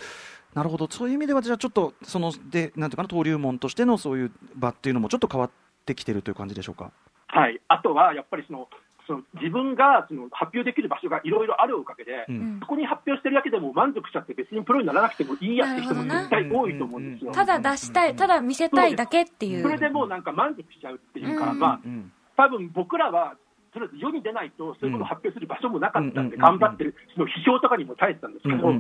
[0.55, 5.51] なるほどそういう意味ではじゃあちょっとそのでなんていうかな登竜門としてのそういう場っていうのもちょっと変わ
[5.85, 6.91] ってきてるという感じでしょうか？
[7.29, 8.69] はい、あとはやっぱりその
[9.07, 12.59] その自分がその発表できる場所がいろいろあるおかげで、うん。
[12.61, 17.33] そこに発表してるだけでも満足しちゃって、別にプロにならなくてもいいやって人も絶対多いと思うんですよ。
[17.33, 19.63] ただ出したい、ただ見せたいだけっていう。
[19.63, 21.59] それでもうなんか満足しちゃうっていうか、うん。
[21.59, 22.13] まあうん。
[22.37, 23.35] 多分僕らは
[23.75, 28.71] とりあえず世に出ないと、そういうことを発表する場所もなかったんで、うん頑張ってる、その批評とかにも耐えてたんですけど、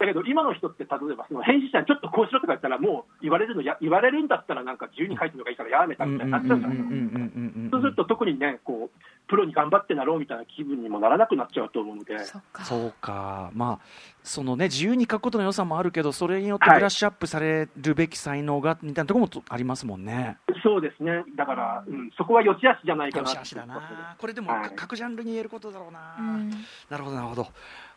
[0.00, 7.76] だけど今の人って、例えばその編集者にちょっとこうしろとか言ったら、もう言われるのや言われるんだったら、なんか自由に書いてるのがいいからやめたみたいになっちゃうじゃないですか。
[7.76, 12.18] そうすると特にね、こう、プロに頑張ってなろうみたいな気分にもならなくなっちゃうと思うので。
[12.20, 12.38] そ
[12.86, 13.78] うか、まあ、
[14.24, 20.38] そのね、自由に書くことの良さもあるけど、それによってはいブラッシュアップされるべき才能が、みたいなところもとありますもんね。
[20.62, 24.14] そうですね、だから、うん、そこは良し悪しじゃないかなしだな。
[24.16, 26.16] これでも、はいか各ジャンルに言えることだろうな。
[26.18, 26.50] うん
[26.88, 27.48] なるほど、なるほど。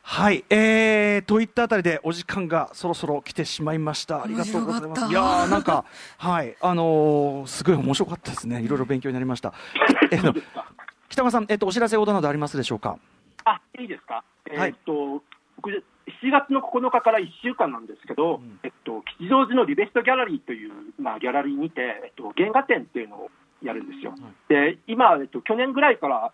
[0.01, 4.23] はい、えー、といったあたりでお時間がそろそろ来てしまいました。
[4.23, 5.05] ありがとうございます。
[5.05, 5.85] いやー、なんか、
[6.17, 8.61] はい、あのーすごい面白かったですね。
[8.61, 9.53] いろいろ勉強になりました。
[10.11, 10.65] えっとそうで、すか。
[11.09, 12.97] 北川さん、えっと、お知らせことなどありますでしょうか？
[13.45, 14.23] あ、いいですか？
[14.51, 15.23] えはいーっと、
[15.57, 15.83] 僕、
[16.21, 23.29] 7月の9日から1週間なんですけど、んえっと、吉祥寺のリベストギャラリーという、まあ、ギャラリーにて、えっと、原画展っていうのを
[23.63, 24.13] やるんですよ。
[24.47, 26.31] で、今、えっと、去年ぐらいから、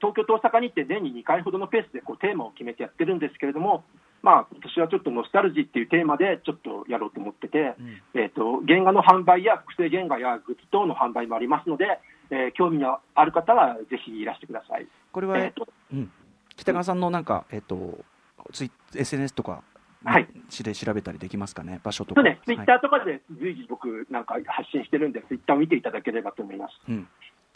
[0.00, 3.84] 東京と大阪に行って年に2回ほどのペースでこうテーマを決めてやってるんですけれども、
[4.22, 7.74] まあ今年はちょっとノスタルジーっていうテーマでちょっとやろうと思ってて、
[8.14, 12.00] えっ、と、原画の販売や複製原画やグッズ等の販売もありますので、
[12.30, 14.86] えー興味のある方はぜひいらしてください。
[15.12, 16.10] これは、えっ、と、うん、
[16.56, 18.04] 北川さんのなんか、えっと、
[18.52, 19.62] ツイ SNS とか、
[20.04, 20.28] はい。
[20.48, 22.20] しで調べたりできますかね、場所とか。
[22.20, 22.80] そうね、ツイッタはい。
[22.80, 26.74] ーとかで随時僕なんか発信してるんで、ツイッターを見ていただければと思います。
[26.88, 27.08] うん。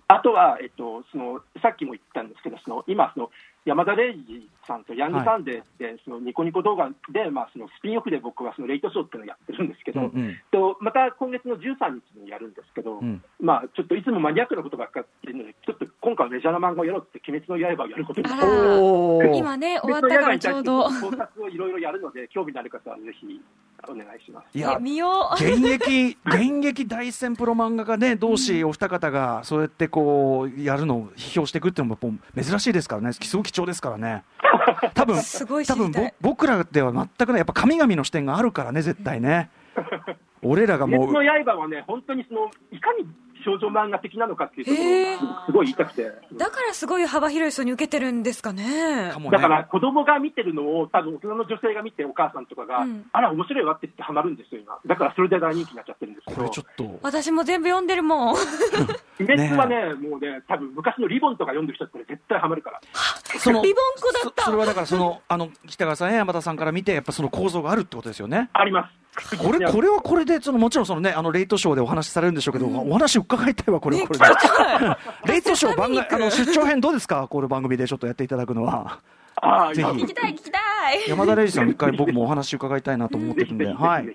[0.09, 3.31] あとは、えっと、そのさっきも言ったんですけど、その今その、
[3.65, 20.85] 山田礼二さんとヤングサンデーって、そのニコニコ動画で、まあ、そのスピンオフで僕はそのレイトショーっていうのをやってるんですけど、うんうんとまた今月の13日にやるんですけど、うんまあ、ちょっといつもマニアックなことばっかってるので、ちょっと今回はメジャーな漫画をやろうって、鬼滅の刃をやることになっ今ね、終わったからちょうど。
[20.85, 23.41] 考察をいろいろやるので、興味のある方はぜひ
[23.89, 24.57] お願いします。
[24.57, 25.35] いやえ見よう。
[25.35, 33.13] 現役 現役大戦プロ漫画家ね同士お二方がそうやってこうやるのを批評していくっていうのも珍しいですからね。
[33.13, 34.25] すごく貴重ですからね。
[34.95, 39.51] 多分すごい知多分僕らでは全くねやっぱ神々の視点があるからね絶対ね。
[40.43, 41.13] 俺らがもう。
[41.13, 43.07] の刃はね、本当にそのいかに
[43.45, 46.11] 少女漫画的なのかっていうところをすごい言いたくて。
[46.35, 49.19] だからすごい幅広い人に受けてるんですかねか。
[49.19, 54.79] もねだから子供が見てるのを、多分大人の女性が見て、お母さんとかが、うんあら、面白いわって言ってハマるんですよ、今。
[54.87, 58.37] だからそれで大人気になっちゃってるんですけど、これちょっと私も全部読んでるもん。
[59.21, 62.81] 鬼滅はね、もうね、多分昔のリボンとか読んでる人だったら絶対ハマるから。
[63.39, 69.03] そのリボン子だったそそれはだからそのあの北川さんや山田さんから見てやっぱその構造があるってことですよねあります。
[69.39, 79.01] これこれはこれでそのもちろんそのねあのレイトショーでお話しされるんでしょうけど、お話伺いたいわこれはこれで、レイトショー番外あの出張編どうですかこの番組でちょっとやっていただくのは。
[79.37, 79.91] ああ、ぜひ。
[79.91, 80.59] 今聞きたい聞きた
[80.95, 81.09] い。
[81.09, 84.07] 山田礼二さん一回僕もお話伺いたいなと思ってるんで はい。
[84.07, 84.11] い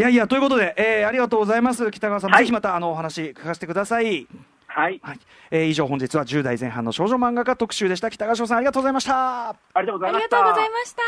[0.00, 1.90] やいやということで、えー、ありがとうございます。
[1.90, 2.44] 北川さん、はい。
[2.44, 4.26] ぜひまたあのお話聞かせてください。
[4.66, 4.98] はい。
[5.02, 5.18] はい、
[5.50, 8.10] えー、以上本日は10代前半の少女漫画家特集でした。
[8.10, 9.50] 北川翔さんありがとうございました。
[9.50, 10.36] ありがとうござありがいました。
[10.38, 11.02] とうございました。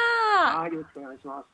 [0.61, 1.54] はい、よろしくお願いします。